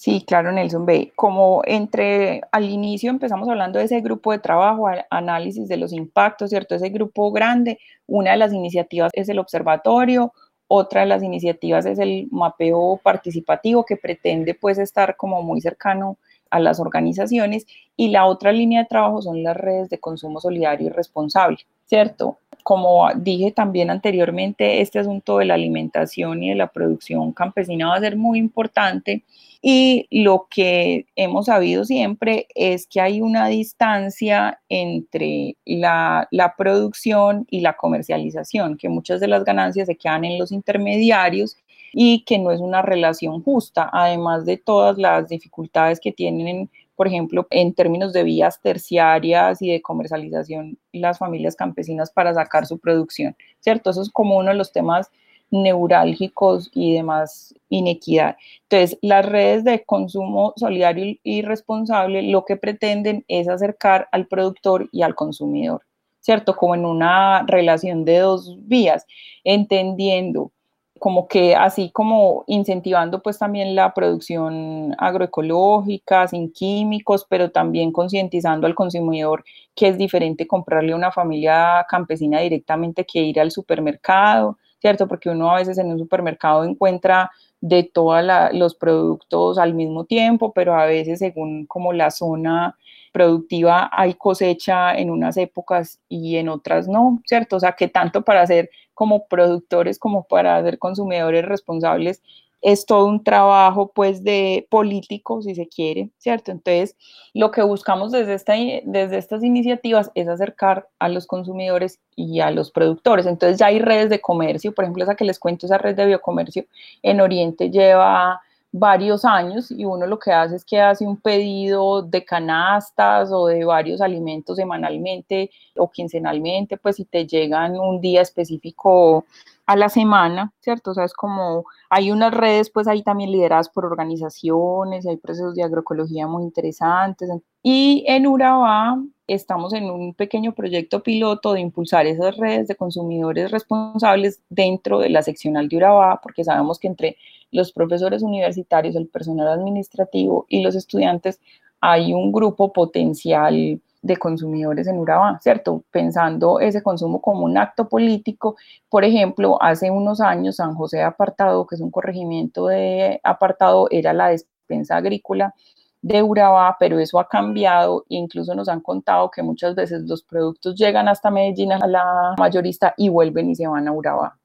Sí, 0.00 0.24
claro, 0.26 0.50
Nelson 0.50 0.86
B. 0.86 1.12
Como 1.14 1.60
entre 1.66 2.40
al 2.52 2.70
inicio 2.70 3.10
empezamos 3.10 3.46
hablando 3.50 3.78
de 3.78 3.84
ese 3.84 4.00
grupo 4.00 4.32
de 4.32 4.38
trabajo, 4.38 4.88
análisis 5.10 5.68
de 5.68 5.76
los 5.76 5.92
impactos, 5.92 6.48
¿cierto? 6.48 6.74
Ese 6.74 6.88
grupo 6.88 7.30
grande, 7.32 7.78
una 8.06 8.30
de 8.30 8.38
las 8.38 8.54
iniciativas 8.54 9.10
es 9.12 9.28
el 9.28 9.38
observatorio, 9.38 10.32
otra 10.68 11.02
de 11.02 11.06
las 11.06 11.22
iniciativas 11.22 11.84
es 11.84 11.98
el 11.98 12.28
mapeo 12.30 12.98
participativo 13.02 13.84
que 13.84 13.98
pretende 13.98 14.54
pues 14.54 14.78
estar 14.78 15.18
como 15.18 15.42
muy 15.42 15.60
cercano 15.60 16.16
a 16.48 16.60
las 16.60 16.80
organizaciones 16.80 17.66
y 17.94 18.08
la 18.08 18.24
otra 18.24 18.52
línea 18.52 18.80
de 18.80 18.88
trabajo 18.88 19.20
son 19.20 19.42
las 19.42 19.54
redes 19.54 19.90
de 19.90 20.00
consumo 20.00 20.40
solidario 20.40 20.86
y 20.86 20.90
responsable, 20.90 21.58
¿cierto? 21.84 22.38
Como 22.62 23.08
dije 23.16 23.52
también 23.52 23.90
anteriormente, 23.90 24.80
este 24.80 24.98
asunto 24.98 25.38
de 25.38 25.46
la 25.46 25.54
alimentación 25.54 26.42
y 26.42 26.50
de 26.50 26.54
la 26.54 26.68
producción 26.68 27.32
campesina 27.32 27.88
va 27.88 27.96
a 27.96 28.00
ser 28.00 28.16
muy 28.16 28.38
importante 28.38 29.24
y 29.62 30.06
lo 30.10 30.46
que 30.48 31.06
hemos 31.16 31.46
sabido 31.46 31.84
siempre 31.84 32.46
es 32.54 32.86
que 32.86 33.00
hay 33.00 33.20
una 33.20 33.48
distancia 33.48 34.58
entre 34.70 35.56
la, 35.66 36.28
producción 36.56 37.46
y 37.50 37.60
la 37.60 37.76
comercialización, 37.76 38.78
que 38.78 38.88
muchas 38.88 39.20
de 39.20 39.28
las 39.28 39.44
ganancias 39.44 39.86
se 39.86 39.96
quedan 39.96 40.24
en 40.24 40.38
los 40.38 40.50
intermediarios 40.50 41.58
y 41.92 42.24
que 42.24 42.38
no 42.38 42.52
es 42.52 42.60
una 42.60 42.80
relación 42.80 43.42
justa, 43.42 43.90
además 43.92 44.46
de 44.46 44.56
todas 44.56 44.96
las 44.96 45.28
dificultades 45.28 46.00
que 46.00 46.12
tienen, 46.12 46.70
por 47.00 47.06
ejemplo, 47.06 47.46
en 47.48 47.72
términos 47.72 48.12
de 48.12 48.24
vías 48.24 48.60
terciarias 48.60 49.62
y 49.62 49.70
de 49.70 49.80
comercialización 49.80 50.76
las 50.92 51.16
familias 51.16 51.56
campesinas 51.56 52.10
para 52.10 52.34
sacar 52.34 52.66
su 52.66 52.78
producción, 52.78 53.34
¿cierto? 53.60 53.88
Eso 53.88 54.02
es 54.02 54.10
como 54.10 54.36
uno 54.36 54.50
de 54.50 54.56
los 54.56 54.70
temas 54.70 55.10
neurálgicos 55.50 56.70
y 56.74 56.92
demás 56.92 57.54
inequidad. 57.70 58.36
Entonces, 58.64 58.98
las 59.00 59.24
redes 59.24 59.64
de 59.64 59.82
consumo 59.82 60.52
solidario 60.56 61.16
y 61.22 61.40
responsable 61.40 62.20
lo 62.20 62.44
que 62.44 62.56
pretenden 62.56 63.24
es 63.28 63.48
acercar 63.48 64.06
al 64.12 64.26
productor 64.26 64.90
y 64.92 65.00
al 65.00 65.14
consumidor, 65.14 65.80
¿cierto? 66.20 66.54
Como 66.54 66.74
en 66.74 66.84
una 66.84 67.46
relación 67.46 68.04
de 68.04 68.18
dos 68.18 68.58
vías, 68.68 69.06
entendiendo 69.42 70.52
como 71.00 71.26
que 71.28 71.56
así 71.56 71.90
como 71.90 72.44
incentivando 72.46 73.22
pues 73.22 73.38
también 73.38 73.74
la 73.74 73.94
producción 73.94 74.94
agroecológica, 74.98 76.28
sin 76.28 76.52
químicos, 76.52 77.26
pero 77.28 77.50
también 77.50 77.90
concientizando 77.90 78.66
al 78.66 78.74
consumidor 78.74 79.42
que 79.74 79.88
es 79.88 79.96
diferente 79.96 80.46
comprarle 80.46 80.92
a 80.92 80.96
una 80.96 81.10
familia 81.10 81.86
campesina 81.88 82.40
directamente 82.40 83.06
que 83.06 83.22
ir 83.22 83.40
al 83.40 83.50
supermercado, 83.50 84.58
¿cierto? 84.78 85.08
Porque 85.08 85.30
uno 85.30 85.50
a 85.50 85.56
veces 85.56 85.78
en 85.78 85.90
un 85.90 85.98
supermercado 85.98 86.64
encuentra 86.64 87.30
de 87.62 87.82
todos 87.82 88.22
los 88.52 88.74
productos 88.74 89.56
al 89.56 89.72
mismo 89.72 90.04
tiempo, 90.04 90.52
pero 90.52 90.74
a 90.74 90.84
veces 90.84 91.18
según 91.20 91.64
como 91.64 91.94
la 91.94 92.10
zona 92.10 92.76
productiva 93.12 93.90
hay 93.92 94.14
cosecha 94.14 94.94
en 94.94 95.10
unas 95.10 95.36
épocas 95.36 96.00
y 96.08 96.36
en 96.36 96.48
otras 96.48 96.88
no, 96.88 97.20
¿cierto? 97.26 97.56
O 97.56 97.60
sea, 97.60 97.72
que 97.72 97.88
tanto 97.88 98.22
para 98.22 98.46
ser 98.46 98.70
como 98.94 99.26
productores 99.26 99.98
como 99.98 100.24
para 100.24 100.62
ser 100.62 100.78
consumidores 100.78 101.44
responsables 101.44 102.22
es 102.62 102.84
todo 102.84 103.06
un 103.06 103.24
trabajo 103.24 103.90
pues 103.94 104.22
de 104.22 104.66
político, 104.70 105.40
si 105.42 105.54
se 105.54 105.66
quiere, 105.66 106.10
¿cierto? 106.18 106.50
Entonces, 106.50 106.96
lo 107.32 107.50
que 107.50 107.62
buscamos 107.62 108.12
desde, 108.12 108.34
esta, 108.34 108.54
desde 108.84 109.18
estas 109.18 109.42
iniciativas 109.42 110.10
es 110.14 110.28
acercar 110.28 110.88
a 110.98 111.08
los 111.08 111.26
consumidores 111.26 112.00
y 112.16 112.40
a 112.40 112.50
los 112.50 112.70
productores. 112.70 113.26
Entonces, 113.26 113.58
ya 113.58 113.66
hay 113.66 113.78
redes 113.78 114.10
de 114.10 114.20
comercio, 114.20 114.74
por 114.74 114.84
ejemplo, 114.84 115.04
esa 115.04 115.14
que 115.14 115.24
les 115.24 115.38
cuento, 115.38 115.66
esa 115.66 115.78
red 115.78 115.96
de 115.96 116.06
biocomercio 116.06 116.66
en 117.02 117.20
Oriente 117.20 117.70
lleva 117.70 118.40
varios 118.72 119.24
años 119.24 119.70
y 119.70 119.84
uno 119.84 120.06
lo 120.06 120.18
que 120.18 120.32
hace 120.32 120.56
es 120.56 120.64
que 120.64 120.80
hace 120.80 121.04
un 121.04 121.16
pedido 121.16 122.02
de 122.02 122.24
canastas 122.24 123.30
o 123.32 123.46
de 123.46 123.64
varios 123.64 124.00
alimentos 124.00 124.56
semanalmente 124.56 125.50
o 125.76 125.90
quincenalmente, 125.90 126.76
pues 126.76 126.96
si 126.96 127.04
te 127.04 127.26
llegan 127.26 127.78
un 127.78 128.00
día 128.00 128.22
específico 128.22 129.24
a 129.66 129.76
la 129.76 129.88
semana, 129.88 130.52
¿cierto? 130.60 130.90
O 130.92 130.94
sea, 130.94 131.04
es 131.04 131.14
como, 131.14 131.64
hay 131.90 132.10
unas 132.10 132.32
redes 132.34 132.70
pues 132.70 132.88
ahí 132.88 133.02
también 133.02 133.30
lideradas 133.30 133.68
por 133.68 133.84
organizaciones, 133.84 135.06
hay 135.06 135.16
procesos 135.16 135.54
de 135.54 135.62
agroecología 135.62 136.26
muy 136.26 136.42
interesantes. 136.42 137.30
Y 137.62 138.04
en 138.08 138.26
Urabá 138.26 139.00
estamos 139.26 139.72
en 139.72 139.90
un 139.90 140.14
pequeño 140.14 140.54
proyecto 140.54 141.02
piloto 141.02 141.52
de 141.52 141.60
impulsar 141.60 142.06
esas 142.06 142.36
redes 142.36 142.66
de 142.66 142.74
consumidores 142.74 143.50
responsables 143.52 144.42
dentro 144.48 144.98
de 144.98 145.10
la 145.10 145.22
seccional 145.22 145.68
de 145.68 145.76
Urabá, 145.76 146.20
porque 146.20 146.42
sabemos 146.42 146.78
que 146.80 146.88
entre 146.88 147.16
los 147.50 147.72
profesores 147.72 148.22
universitarios, 148.22 148.96
el 148.96 149.08
personal 149.08 149.48
administrativo 149.48 150.46
y 150.48 150.62
los 150.62 150.74
estudiantes 150.74 151.40
hay 151.80 152.12
un 152.12 152.30
grupo 152.32 152.72
potencial 152.72 153.80
de 154.02 154.16
consumidores 154.16 154.86
en 154.86 154.98
Urabá, 154.98 155.38
¿cierto? 155.42 155.84
Pensando 155.90 156.60
ese 156.60 156.82
consumo 156.82 157.20
como 157.20 157.44
un 157.44 157.58
acto 157.58 157.88
político. 157.88 158.56
Por 158.88 159.04
ejemplo, 159.04 159.62
hace 159.62 159.90
unos 159.90 160.20
años 160.20 160.56
San 160.56 160.74
José 160.74 160.98
de 160.98 161.02
Apartado, 161.04 161.66
que 161.66 161.74
es 161.74 161.80
un 161.80 161.90
corregimiento 161.90 162.66
de 162.66 163.20
Apartado, 163.22 163.88
era 163.90 164.12
la 164.12 164.28
despensa 164.28 164.96
agrícola 164.96 165.54
de 166.02 166.22
Urabá, 166.22 166.76
pero 166.78 166.98
eso 166.98 167.18
ha 167.20 167.28
cambiado 167.28 168.04
incluso 168.08 168.54
nos 168.54 168.68
han 168.68 168.80
contado 168.80 169.30
que 169.30 169.42
muchas 169.42 169.74
veces 169.74 170.02
los 170.02 170.22
productos 170.22 170.74
llegan 170.74 171.08
hasta 171.08 171.30
Medellín 171.30 171.72
a 171.72 171.86
la 171.86 172.34
mayorista 172.38 172.94
y 172.96 173.10
vuelven 173.10 173.50
y 173.50 173.54
se 173.54 173.66
van 173.66 173.86
a 173.86 173.92
Urabá, 173.92 174.38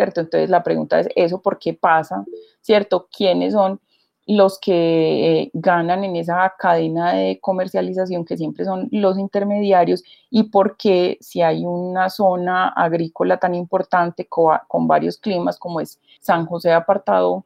¿cierto? 0.00 0.22
Entonces 0.22 0.48
la 0.48 0.62
pregunta 0.62 0.98
es, 0.98 1.08
¿eso 1.14 1.42
por 1.42 1.58
qué 1.58 1.74
pasa? 1.74 2.24
¿Cierto? 2.62 3.08
¿Quiénes 3.14 3.52
son 3.52 3.80
los 4.26 4.58
que 4.58 5.42
eh, 5.42 5.50
ganan 5.52 6.04
en 6.04 6.16
esa 6.16 6.54
cadena 6.58 7.12
de 7.12 7.38
comercialización 7.40 8.24
que 8.24 8.36
siempre 8.38 8.64
son 8.64 8.88
los 8.92 9.18
intermediarios 9.18 10.02
y 10.30 10.44
por 10.44 10.76
qué 10.78 11.18
si 11.20 11.42
hay 11.42 11.64
una 11.66 12.08
zona 12.08 12.68
agrícola 12.68 13.38
tan 13.38 13.54
importante 13.54 14.26
con, 14.26 14.56
con 14.68 14.86
varios 14.86 15.18
climas 15.18 15.58
como 15.58 15.80
es 15.80 16.00
San 16.20 16.46
José 16.46 16.72
Apartado, 16.72 17.44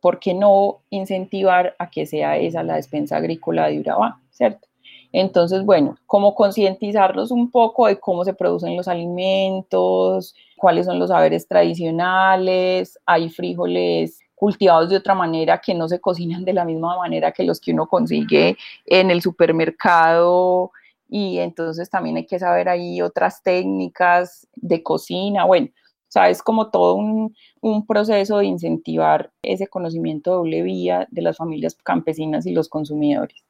¿por 0.00 0.18
qué 0.18 0.34
no 0.34 0.80
incentivar 0.90 1.74
a 1.78 1.88
que 1.88 2.04
sea 2.04 2.36
esa 2.36 2.62
la 2.62 2.76
despensa 2.76 3.16
agrícola 3.16 3.68
de 3.68 3.80
Urabá, 3.80 4.20
¿cierto? 4.30 4.68
Entonces, 5.12 5.64
bueno, 5.64 5.96
como 6.06 6.34
concientizarlos 6.34 7.30
un 7.30 7.50
poco 7.52 7.86
de 7.86 8.00
cómo 8.00 8.24
se 8.24 8.34
producen 8.34 8.76
los 8.76 8.88
alimentos, 8.88 10.34
cuáles 10.56 10.86
son 10.86 10.98
los 10.98 11.10
saberes 11.10 11.46
tradicionales, 11.46 12.98
hay 13.06 13.30
frijoles 13.30 14.20
cultivados 14.34 14.90
de 14.90 14.96
otra 14.96 15.14
manera 15.14 15.60
que 15.60 15.74
no 15.74 15.88
se 15.88 16.00
cocinan 16.00 16.44
de 16.44 16.52
la 16.52 16.64
misma 16.64 16.96
manera 16.96 17.32
que 17.32 17.44
los 17.44 17.60
que 17.60 17.72
uno 17.72 17.86
consigue 17.86 18.56
en 18.86 19.10
el 19.10 19.22
supermercado 19.22 20.72
y 21.08 21.38
entonces 21.38 21.88
también 21.90 22.16
hay 22.16 22.26
que 22.26 22.38
saber 22.38 22.68
ahí 22.68 23.00
otras 23.00 23.42
técnicas 23.42 24.48
de 24.56 24.82
cocina, 24.82 25.44
bueno, 25.44 25.68
o 25.68 26.12
sea, 26.14 26.28
es 26.28 26.42
como 26.42 26.70
todo 26.70 26.94
un, 26.94 27.34
un 27.60 27.86
proceso 27.86 28.38
de 28.38 28.46
incentivar 28.46 29.32
ese 29.42 29.66
conocimiento 29.66 30.34
doble 30.34 30.62
vía 30.62 31.08
de 31.10 31.22
las 31.22 31.36
familias 31.36 31.76
campesinas 31.82 32.46
y 32.46 32.52
los 32.52 32.68
consumidores. 32.68 33.44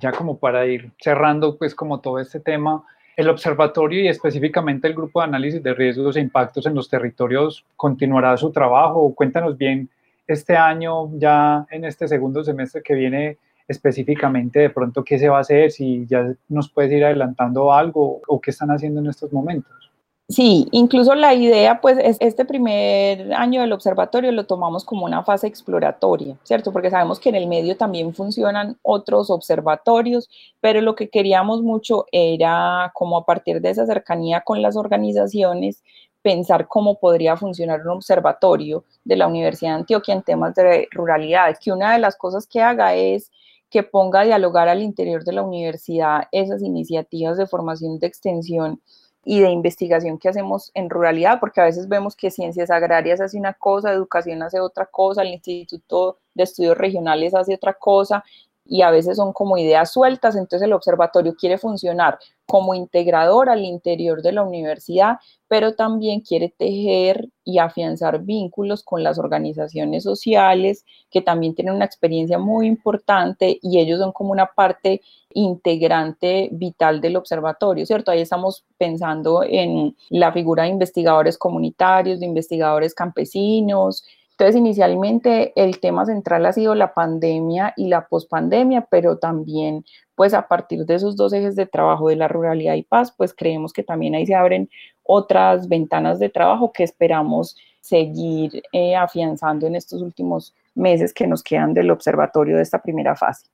ya 0.00 0.12
como 0.12 0.38
para 0.38 0.66
ir 0.66 0.92
cerrando 1.00 1.58
pues 1.58 1.74
como 1.74 2.00
todo 2.00 2.18
este 2.18 2.40
tema, 2.40 2.84
el 3.16 3.28
observatorio 3.28 4.02
y 4.02 4.08
específicamente 4.08 4.88
el 4.88 4.94
grupo 4.94 5.20
de 5.20 5.26
análisis 5.26 5.62
de 5.62 5.74
riesgos 5.74 6.16
e 6.16 6.20
impactos 6.20 6.66
en 6.66 6.74
los 6.74 6.88
territorios 6.88 7.64
continuará 7.76 8.36
su 8.36 8.50
trabajo. 8.50 9.14
Cuéntanos 9.14 9.56
bien 9.58 9.88
este 10.26 10.56
año, 10.56 11.10
ya 11.18 11.66
en 11.70 11.84
este 11.84 12.08
segundo 12.08 12.42
semestre 12.42 12.82
que 12.82 12.94
viene, 12.94 13.38
específicamente 13.68 14.60
de 14.60 14.70
pronto 14.70 15.04
qué 15.04 15.18
se 15.18 15.28
va 15.28 15.38
a 15.38 15.40
hacer, 15.40 15.70
si 15.70 16.06
ya 16.06 16.32
nos 16.48 16.70
puedes 16.70 16.92
ir 16.92 17.04
adelantando 17.04 17.72
algo 17.72 18.20
o 18.26 18.40
qué 18.40 18.50
están 18.50 18.70
haciendo 18.70 19.00
en 19.00 19.08
estos 19.08 19.32
momentos. 19.32 19.90
Sí, 20.28 20.66
incluso 20.72 21.14
la 21.14 21.34
idea, 21.34 21.80
pues, 21.80 21.98
es 21.98 22.16
este 22.20 22.44
primer 22.46 23.34
año 23.34 23.60
del 23.60 23.72
observatorio 23.72 24.32
lo 24.32 24.46
tomamos 24.46 24.84
como 24.84 25.04
una 25.04 25.22
fase 25.24 25.46
exploratoria, 25.46 26.38
¿cierto? 26.44 26.72
Porque 26.72 26.90
sabemos 26.90 27.20
que 27.20 27.28
en 27.28 27.34
el 27.34 27.46
medio 27.48 27.76
también 27.76 28.14
funcionan 28.14 28.78
otros 28.82 29.30
observatorios, 29.30 30.30
pero 30.60 30.80
lo 30.80 30.94
que 30.94 31.10
queríamos 31.10 31.62
mucho 31.62 32.06
era 32.12 32.92
como 32.94 33.18
a 33.18 33.26
partir 33.26 33.60
de 33.60 33.70
esa 33.70 33.84
cercanía 33.84 34.40
con 34.42 34.62
las 34.62 34.76
organizaciones, 34.76 35.82
pensar 36.22 36.66
cómo 36.68 36.98
podría 36.98 37.36
funcionar 37.36 37.80
un 37.82 37.90
observatorio 37.90 38.84
de 39.04 39.16
la 39.16 39.26
Universidad 39.26 39.72
de 39.72 39.76
Antioquia 39.80 40.14
en 40.14 40.22
temas 40.22 40.54
de 40.54 40.88
ruralidad, 40.92 41.58
que 41.62 41.72
una 41.72 41.92
de 41.92 41.98
las 41.98 42.16
cosas 42.16 42.46
que 42.46 42.62
haga 42.62 42.94
es 42.94 43.30
que 43.70 43.82
ponga 43.82 44.20
a 44.20 44.24
dialogar 44.24 44.68
al 44.68 44.82
interior 44.82 45.24
de 45.24 45.32
la 45.32 45.42
universidad 45.42 46.28
esas 46.30 46.62
iniciativas 46.62 47.36
de 47.38 47.46
formación 47.46 47.98
de 47.98 48.06
extensión 48.06 48.80
y 49.24 49.40
de 49.40 49.50
investigación 49.50 50.18
que 50.18 50.28
hacemos 50.28 50.70
en 50.74 50.90
ruralidad, 50.90 51.38
porque 51.38 51.60
a 51.60 51.64
veces 51.64 51.88
vemos 51.88 52.16
que 52.16 52.30
ciencias 52.30 52.70
agrarias 52.70 53.20
hace 53.20 53.38
una 53.38 53.54
cosa, 53.54 53.92
educación 53.92 54.42
hace 54.42 54.60
otra 54.60 54.86
cosa, 54.86 55.22
el 55.22 55.28
Instituto 55.28 56.18
de 56.34 56.44
Estudios 56.44 56.76
Regionales 56.76 57.34
hace 57.34 57.54
otra 57.54 57.74
cosa, 57.74 58.24
y 58.64 58.82
a 58.82 58.90
veces 58.90 59.16
son 59.16 59.32
como 59.32 59.58
ideas 59.58 59.92
sueltas, 59.92 60.36
entonces 60.36 60.62
el 60.62 60.72
observatorio 60.72 61.34
quiere 61.34 61.58
funcionar 61.58 62.18
como 62.46 62.74
integrador 62.74 63.48
al 63.48 63.64
interior 63.64 64.22
de 64.22 64.32
la 64.32 64.42
universidad, 64.42 65.18
pero 65.48 65.74
también 65.74 66.20
quiere 66.20 66.48
tejer 66.48 67.28
y 67.44 67.58
afianzar 67.58 68.22
vínculos 68.22 68.82
con 68.82 69.02
las 69.02 69.18
organizaciones 69.18 70.04
sociales 70.04 70.84
que 71.10 71.22
también 71.22 71.54
tienen 71.54 71.74
una 71.74 71.84
experiencia 71.84 72.38
muy 72.38 72.66
importante 72.66 73.58
y 73.62 73.78
ellos 73.78 73.98
son 73.98 74.12
como 74.12 74.32
una 74.32 74.46
parte 74.46 75.00
integrante 75.34 76.48
vital 76.52 77.00
del 77.00 77.16
observatorio, 77.16 77.86
¿cierto? 77.86 78.10
Ahí 78.10 78.20
estamos 78.20 78.64
pensando 78.76 79.42
en 79.42 79.96
la 80.10 80.32
figura 80.32 80.64
de 80.64 80.70
investigadores 80.70 81.38
comunitarios, 81.38 82.20
de 82.20 82.26
investigadores 82.26 82.94
campesinos, 82.94 84.04
entonces, 84.32 84.56
inicialmente 84.56 85.52
el 85.56 85.78
tema 85.78 86.06
central 86.06 86.46
ha 86.46 86.52
sido 86.52 86.74
la 86.74 86.94
pandemia 86.94 87.74
y 87.76 87.88
la 87.88 88.08
pospandemia, 88.08 88.86
pero 88.90 89.18
también, 89.18 89.84
pues 90.14 90.34
a 90.34 90.48
partir 90.48 90.84
de 90.86 90.94
esos 90.94 91.16
dos 91.16 91.32
ejes 91.32 91.54
de 91.54 91.66
trabajo 91.66 92.08
de 92.08 92.16
la 92.16 92.28
ruralidad 92.28 92.74
y 92.74 92.82
paz, 92.82 93.14
pues 93.16 93.34
creemos 93.34 93.72
que 93.72 93.82
también 93.82 94.14
ahí 94.14 94.26
se 94.26 94.34
abren 94.34 94.68
otras 95.04 95.68
ventanas 95.68 96.18
de 96.18 96.30
trabajo 96.30 96.72
que 96.72 96.82
esperamos 96.82 97.56
seguir 97.80 98.62
eh, 98.72 98.96
afianzando 98.96 99.66
en 99.66 99.76
estos 99.76 100.00
últimos 100.00 100.54
meses 100.74 101.12
que 101.12 101.26
nos 101.26 101.42
quedan 101.42 101.74
del 101.74 101.90
observatorio 101.90 102.56
de 102.56 102.62
esta 102.62 102.80
primera 102.80 103.14
fase. 103.14 103.46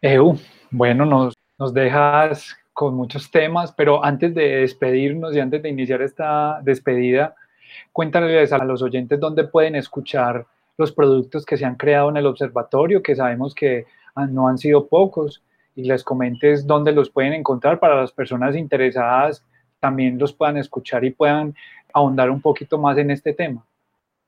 Eu, 0.00 0.36
bueno, 0.70 1.04
nos, 1.04 1.34
nos 1.58 1.74
dejas 1.74 2.56
con 2.72 2.94
muchos 2.94 3.30
temas, 3.30 3.72
pero 3.72 4.02
antes 4.04 4.34
de 4.34 4.56
despedirnos 4.62 5.36
y 5.36 5.40
antes 5.40 5.62
de 5.62 5.68
iniciar 5.68 6.00
esta 6.00 6.60
despedida, 6.62 7.36
Cuéntales 7.92 8.52
a 8.52 8.64
los 8.64 8.82
oyentes 8.82 9.18
dónde 9.20 9.44
pueden 9.44 9.76
escuchar 9.76 10.46
los 10.78 10.92
productos 10.92 11.44
que 11.44 11.56
se 11.56 11.64
han 11.64 11.76
creado 11.76 12.10
en 12.10 12.16
el 12.16 12.26
observatorio, 12.26 13.02
que 13.02 13.16
sabemos 13.16 13.54
que 13.54 13.86
no 14.30 14.48
han 14.48 14.58
sido 14.58 14.86
pocos, 14.86 15.42
y 15.74 15.84
les 15.84 16.04
comentes 16.04 16.66
dónde 16.66 16.92
los 16.92 17.10
pueden 17.10 17.32
encontrar 17.32 17.78
para 17.78 17.96
las 17.96 18.12
personas 18.12 18.56
interesadas 18.56 19.44
también 19.82 20.16
los 20.16 20.32
puedan 20.32 20.56
escuchar 20.58 21.04
y 21.04 21.10
puedan 21.10 21.56
ahondar 21.92 22.30
un 22.30 22.40
poquito 22.40 22.78
más 22.78 22.96
en 22.98 23.10
este 23.10 23.32
tema. 23.32 23.66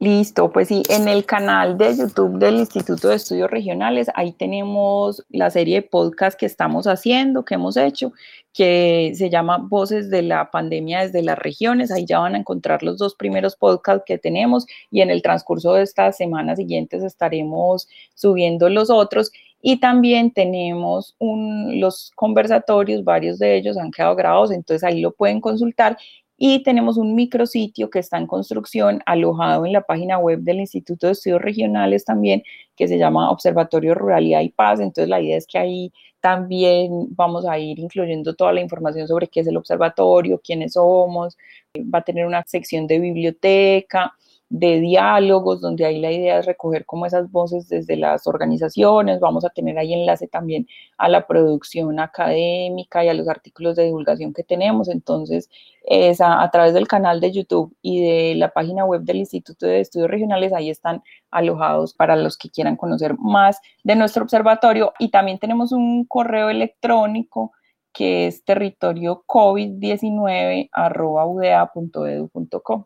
Listo, 0.01 0.51
pues 0.51 0.69
sí, 0.69 0.83
en 0.91 1.09
el 1.09 1.25
canal 1.25 1.79
de 1.79 1.97
YouTube 1.97 2.39
del 2.39 2.57
Instituto 2.57 3.09
de 3.09 3.15
Estudios 3.15 3.51
Regionales, 3.51 4.09
ahí 4.15 4.33
tenemos 4.33 5.25
la 5.31 5.51
serie 5.51 5.77
de 5.77 5.89
podcast 5.89 6.39
que 6.39 6.47
estamos 6.47 6.87
haciendo, 6.87 7.45
que 7.45 7.55
hemos 7.55 7.77
hecho, 7.77 8.13
que 8.53 9.13
se 9.15 9.31
llama 9.31 9.59
Voces 9.59 10.11
de 10.11 10.23
la 10.23 10.51
Pandemia 10.51 11.03
desde 11.03 11.23
las 11.23 11.39
regiones. 11.39 11.93
Ahí 11.93 12.07
ya 12.07 12.19
van 12.19 12.35
a 12.35 12.39
encontrar 12.39 12.83
los 12.83 12.99
dos 12.99 13.15
primeros 13.15 13.57
podcasts 13.57 14.03
que 14.05 14.19
tenemos 14.19 14.67
y 14.91 15.01
en 15.01 15.11
el 15.11 15.23
transcurso 15.23 15.75
de 15.75 15.85
estas 15.85 16.17
semanas 16.17 16.59
siguientes 16.59 17.03
estaremos 17.05 17.89
subiendo 18.15 18.69
los 18.69 18.91
otros. 18.91 19.31
Y 19.63 19.79
también 19.79 20.33
tenemos 20.33 21.17
los 21.21 22.11
conversatorios, 22.17 23.05
varios 23.05 23.39
de 23.39 23.57
ellos 23.57 23.79
han 23.79 23.91
quedado 23.91 24.17
grabados, 24.17 24.51
entonces 24.51 24.85
ahí 24.85 25.01
lo 25.01 25.13
pueden 25.13 25.41
consultar 25.41 25.97
y 26.37 26.63
tenemos 26.63 26.97
un 26.97 27.15
micrositio 27.15 27.91
que 27.91 28.01
está 28.01 28.19
en 28.19 28.27
construcción, 28.27 29.03
alojado 29.07 29.67
en 29.67 29.73
la 29.73 29.83
página 29.83 30.19
web 30.19 30.41
del 30.41 30.61
Instituto 30.61 31.07
de 31.07 31.13
Estudios 31.13 31.41
Regionales 31.41 32.05
también, 32.05 32.43
que 32.77 32.89
se 32.89 32.99
llama 32.99 33.31
Observatorio 33.31 33.95
Ruralidad 33.95 34.41
y 34.41 34.49
Paz. 34.49 34.81
Entonces 34.81 35.09
la 35.09 35.21
idea 35.21 35.37
es 35.37 35.47
que 35.47 35.59
ahí 35.59 35.93
también 36.21 36.91
vamos 37.11 37.47
a 37.47 37.59
ir 37.59 37.79
incluyendo 37.79 38.35
toda 38.35 38.53
la 38.53 38.61
información 38.61 39.07
sobre 39.07 39.29
qué 39.29 39.41
es 39.41 39.47
el 39.47 39.57
observatorio, 39.57 40.41
quiénes 40.43 40.73
somos, 40.73 41.37
va 41.77 41.99
a 41.99 42.03
tener 42.03 42.27
una 42.27 42.43
sección 42.47 42.87
de 42.87 42.99
biblioteca, 42.99 44.13
de 44.55 44.79
diálogos, 44.79 45.61
donde 45.61 45.85
ahí 45.85 45.99
la 45.99 46.13
idea 46.13 46.39
es 46.39 46.47
recoger 46.47 46.87
como 46.87 47.07
esas 47.07 47.29
voces 47.33 47.69
desde 47.69 47.97
las 47.97 48.25
organizaciones, 48.29 49.19
vamos 49.19 49.45
a 49.45 49.51
tener 49.51 49.77
ahí 49.77 49.93
enlace 49.93 50.29
también 50.29 50.69
a 50.97 51.09
la 51.09 51.27
producción 51.27 51.99
académica 51.99 53.05
y 53.05 53.09
a 53.09 53.15
los 53.15 53.29
artículos 53.29 53.75
de 53.75 53.87
divulgación 53.87 54.33
que 54.33 54.45
tenemos, 54.45 54.89
entonces 54.89 55.51
es 55.83 56.21
a, 56.21 56.49
través 56.53 56.73
del 56.73 56.87
canal 56.87 57.21
de 57.21 57.33
YouTube 57.33 57.75
y 57.83 58.01
de 58.01 58.37
la 58.37 58.53
página 58.53 58.85
web 58.85 59.01
del 59.03 59.17
Instituto 59.17 59.67
de 59.67 59.81
Estudios 59.81 60.09
Regionales, 60.09 60.53
ahí 60.53 60.71
están 60.71 61.03
alojados 61.33 61.93
para 61.93 62.15
los 62.15 62.39
que 62.39 62.49
quieran 62.49 62.77
conocer 62.77 63.17
más 63.19 63.61
de 63.83 63.97
nuestro 63.97 64.23
observatorio 64.23 64.93
y 65.01 65.11
también 65.11 65.41
tenemos 65.41 65.73
un 65.73 66.05
correo 66.05 66.49
electrónico 66.49 67.51
que 67.93 68.29
es 68.29 68.45
territorio 68.45 69.25
COVID-19 69.27 70.71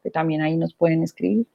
que 0.02 0.10
también 0.10 0.40
ahí 0.40 0.56
nos 0.56 0.72
pueden 0.72 1.02
escribir. 1.02 1.46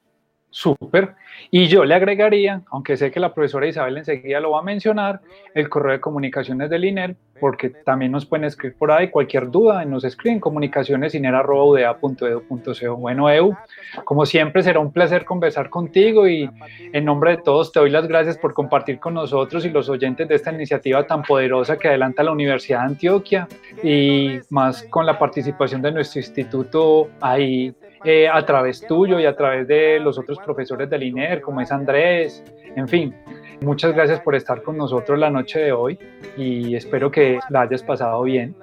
Súper. 0.53 1.15
Y 1.49 1.65
yo 1.65 1.83
le 1.83 1.95
agregaría, 1.95 2.61
aunque 2.69 2.95
sé 2.95 3.09
que 3.09 3.19
la 3.19 3.33
profesora 3.33 3.65
Isabel 3.65 3.97
enseguida 3.97 4.39
lo 4.39 4.51
va 4.51 4.59
a 4.59 4.61
mencionar, 4.61 5.19
el 5.55 5.67
correo 5.67 5.93
de 5.93 5.99
comunicaciones 5.99 6.69
del 6.69 6.85
INER, 6.85 7.15
porque 7.39 7.71
también 7.71 8.11
nos 8.11 8.27
pueden 8.27 8.45
escribir 8.45 8.77
por 8.77 8.91
ahí 8.91 9.09
cualquier 9.09 9.49
duda, 9.49 9.83
nos 9.83 10.03
escriben 10.03 10.39
comunicacionesiner.udea.edu.co. 10.39 12.97
Bueno, 12.97 13.31
Eu, 13.31 13.57
como 14.05 14.27
siempre 14.27 14.61
será 14.61 14.79
un 14.79 14.91
placer 14.91 15.25
conversar 15.25 15.71
contigo 15.71 16.27
y 16.27 16.47
en 16.93 17.03
nombre 17.03 17.31
de 17.31 17.37
todos 17.37 17.71
te 17.71 17.79
doy 17.79 17.89
las 17.89 18.07
gracias 18.07 18.37
por 18.37 18.53
compartir 18.53 18.99
con 18.99 19.15
nosotros 19.15 19.65
y 19.65 19.71
los 19.71 19.89
oyentes 19.89 20.27
de 20.27 20.35
esta 20.35 20.53
iniciativa 20.53 21.07
tan 21.07 21.23
poderosa 21.23 21.79
que 21.79 21.87
adelanta 21.87 22.21
la 22.21 22.31
Universidad 22.31 22.81
de 22.81 22.85
Antioquia 22.85 23.47
y 23.81 24.37
más 24.51 24.83
con 24.83 25.07
la 25.07 25.17
participación 25.17 25.81
de 25.81 25.91
nuestro 25.91 26.19
instituto 26.19 27.09
ahí 27.21 27.73
eh, 28.03 28.27
a 28.27 28.45
través 28.45 28.81
tuyo 28.85 29.19
y 29.19 29.25
a 29.25 29.35
través 29.35 29.67
de 29.67 29.99
los 29.99 30.17
otros 30.17 30.37
profesores 30.39 30.89
del 30.89 31.03
INER, 31.03 31.41
como 31.41 31.61
es 31.61 31.71
Andrés, 31.71 32.43
en 32.75 32.87
fin. 32.87 33.15
Muchas 33.61 33.93
gracias 33.93 34.19
por 34.19 34.35
estar 34.35 34.61
con 34.61 34.77
nosotros 34.77 35.17
la 35.17 35.29
noche 35.29 35.59
de 35.59 35.71
hoy 35.71 35.97
y 36.35 36.75
espero 36.75 37.09
que 37.09 37.39
la 37.49 37.61
hayas 37.61 37.81
pasado 37.83 38.23
bien. 38.23 38.55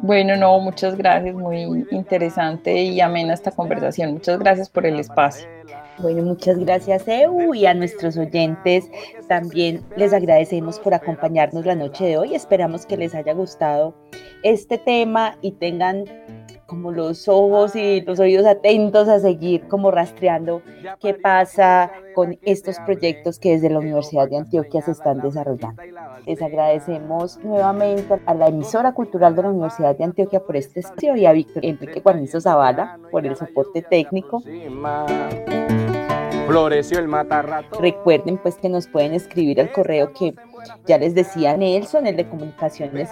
Bueno, 0.00 0.34
no, 0.34 0.58
muchas 0.60 0.96
gracias, 0.96 1.34
muy 1.34 1.86
interesante 1.90 2.74
y 2.74 3.00
amena 3.00 3.34
esta 3.34 3.50
conversación. 3.50 4.14
Muchas 4.14 4.38
gracias 4.38 4.70
por 4.70 4.86
el 4.86 4.98
espacio. 4.98 5.46
Bueno, 5.98 6.22
muchas 6.22 6.58
gracias, 6.58 7.06
Eu, 7.06 7.54
y 7.54 7.66
a 7.66 7.74
nuestros 7.74 8.16
oyentes 8.16 8.90
también 9.28 9.82
les 9.96 10.14
agradecemos 10.14 10.80
por 10.80 10.94
acompañarnos 10.94 11.66
la 11.66 11.74
noche 11.74 12.06
de 12.06 12.16
hoy. 12.16 12.34
Esperamos 12.34 12.86
que 12.86 12.96
les 12.96 13.14
haya 13.14 13.34
gustado 13.34 13.94
este 14.42 14.78
tema 14.78 15.36
y 15.42 15.52
tengan 15.52 16.04
como 16.70 16.92
los 16.92 17.26
ojos 17.26 17.74
y 17.74 18.00
los 18.02 18.20
oídos 18.20 18.46
atentos 18.46 19.08
a 19.08 19.18
seguir 19.18 19.66
como 19.66 19.90
rastreando 19.90 20.62
qué 21.00 21.14
pasa 21.14 21.90
con 22.14 22.38
estos 22.42 22.78
proyectos 22.86 23.40
que 23.40 23.50
desde 23.50 23.70
la 23.70 23.80
Universidad 23.80 24.28
de 24.28 24.36
Antioquia 24.36 24.80
se 24.80 24.92
están 24.92 25.20
desarrollando. 25.20 25.82
Les 26.24 26.40
agradecemos 26.40 27.38
nuevamente 27.42 28.20
a 28.24 28.34
la 28.34 28.46
emisora 28.46 28.92
cultural 28.92 29.34
de 29.34 29.42
la 29.42 29.48
Universidad 29.50 29.98
de 29.98 30.04
Antioquia 30.04 30.38
por 30.38 30.56
este 30.56 30.78
espacio 30.78 31.16
y 31.16 31.26
a 31.26 31.32
Víctor 31.32 31.64
Enrique 31.66 32.00
Guarnizo 32.00 32.40
Zavala 32.40 33.00
por 33.10 33.26
el 33.26 33.34
soporte 33.34 33.82
técnico. 33.82 34.40
Floreció 36.46 37.00
el 37.00 37.08
matarrato. 37.08 37.80
Recuerden 37.80 38.38
pues 38.38 38.56
que 38.56 38.68
nos 38.68 38.86
pueden 38.86 39.12
escribir 39.14 39.60
al 39.60 39.72
correo 39.72 40.12
que 40.12 40.34
Ya 40.86 40.98
les 40.98 41.14
decía 41.14 41.56
Nelson, 41.56 42.06
el 42.06 42.16
de 42.16 42.28
comunicaciones 42.28 43.10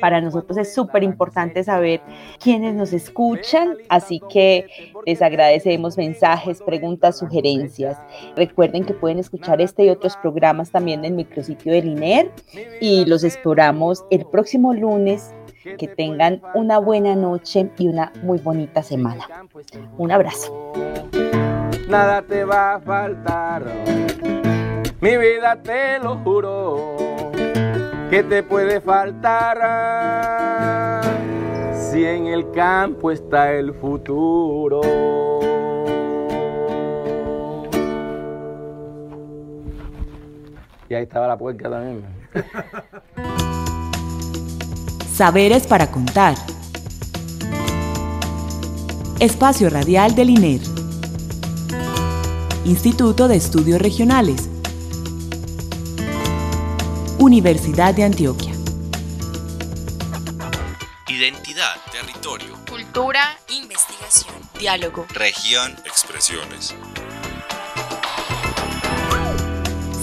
Para 0.00 0.20
nosotros 0.20 0.58
es 0.58 0.74
súper 0.74 1.02
importante 1.02 1.62
saber 1.64 2.00
quiénes 2.38 2.74
nos 2.74 2.92
escuchan, 2.92 3.76
así 3.88 4.20
que 4.30 4.66
les 5.06 5.22
agradecemos 5.22 5.96
mensajes, 5.96 6.62
preguntas, 6.62 7.18
sugerencias. 7.18 7.98
Recuerden 8.36 8.84
que 8.84 8.94
pueden 8.94 9.18
escuchar 9.18 9.60
este 9.60 9.84
y 9.84 9.90
otros 9.90 10.16
programas 10.16 10.70
también 10.70 11.00
en 11.00 11.06
el 11.06 11.12
micrositio 11.12 11.72
del 11.72 11.86
INER 11.86 12.30
y 12.80 13.04
los 13.04 13.24
esperamos 13.24 14.04
el 14.10 14.24
próximo 14.26 14.74
lunes 14.74 15.34
que 15.78 15.88
tengan 15.88 16.40
una 16.54 16.78
buena 16.78 17.14
noche 17.14 17.70
y 17.78 17.88
una 17.88 18.12
muy 18.22 18.38
bonita 18.38 18.82
semana. 18.82 19.26
Un 19.98 20.12
abrazo. 20.12 20.72
Nada 21.88 22.22
te 22.22 22.44
va 22.44 22.74
a 22.74 22.80
faltar, 22.80 23.64
mi 25.00 25.16
vida 25.16 25.56
te 25.62 25.98
lo 25.98 26.18
juro, 26.18 26.96
que 28.10 28.22
te 28.22 28.42
puede 28.42 28.82
faltar 28.82 29.60
si 31.72 32.04
en 32.04 32.26
el 32.26 32.50
campo 32.50 33.10
está 33.10 33.52
el 33.52 33.72
futuro. 33.74 34.82
Y 40.88 40.94
ahí 40.94 41.04
estaba 41.04 41.28
la 41.28 41.38
puerca 41.38 41.70
también. 41.70 42.04
Saberes 45.14 45.66
para 45.66 45.90
contar. 45.90 46.34
Espacio 49.20 49.70
Radial 49.70 50.14
del 50.14 50.30
INER. 50.30 50.60
Instituto 52.64 53.28
de 53.28 53.36
Estudios 53.36 53.80
Regionales. 53.80 54.49
Universidad 57.20 57.94
de 57.94 58.04
Antioquia. 58.04 58.50
Identidad, 61.06 61.74
territorio, 61.92 62.56
cultura, 62.66 63.20
investigación, 63.50 64.34
diálogo, 64.58 65.04
región, 65.12 65.76
expresiones. 65.84 66.74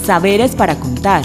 Saberes 0.04 0.54
para 0.54 0.78
contar 0.78 1.24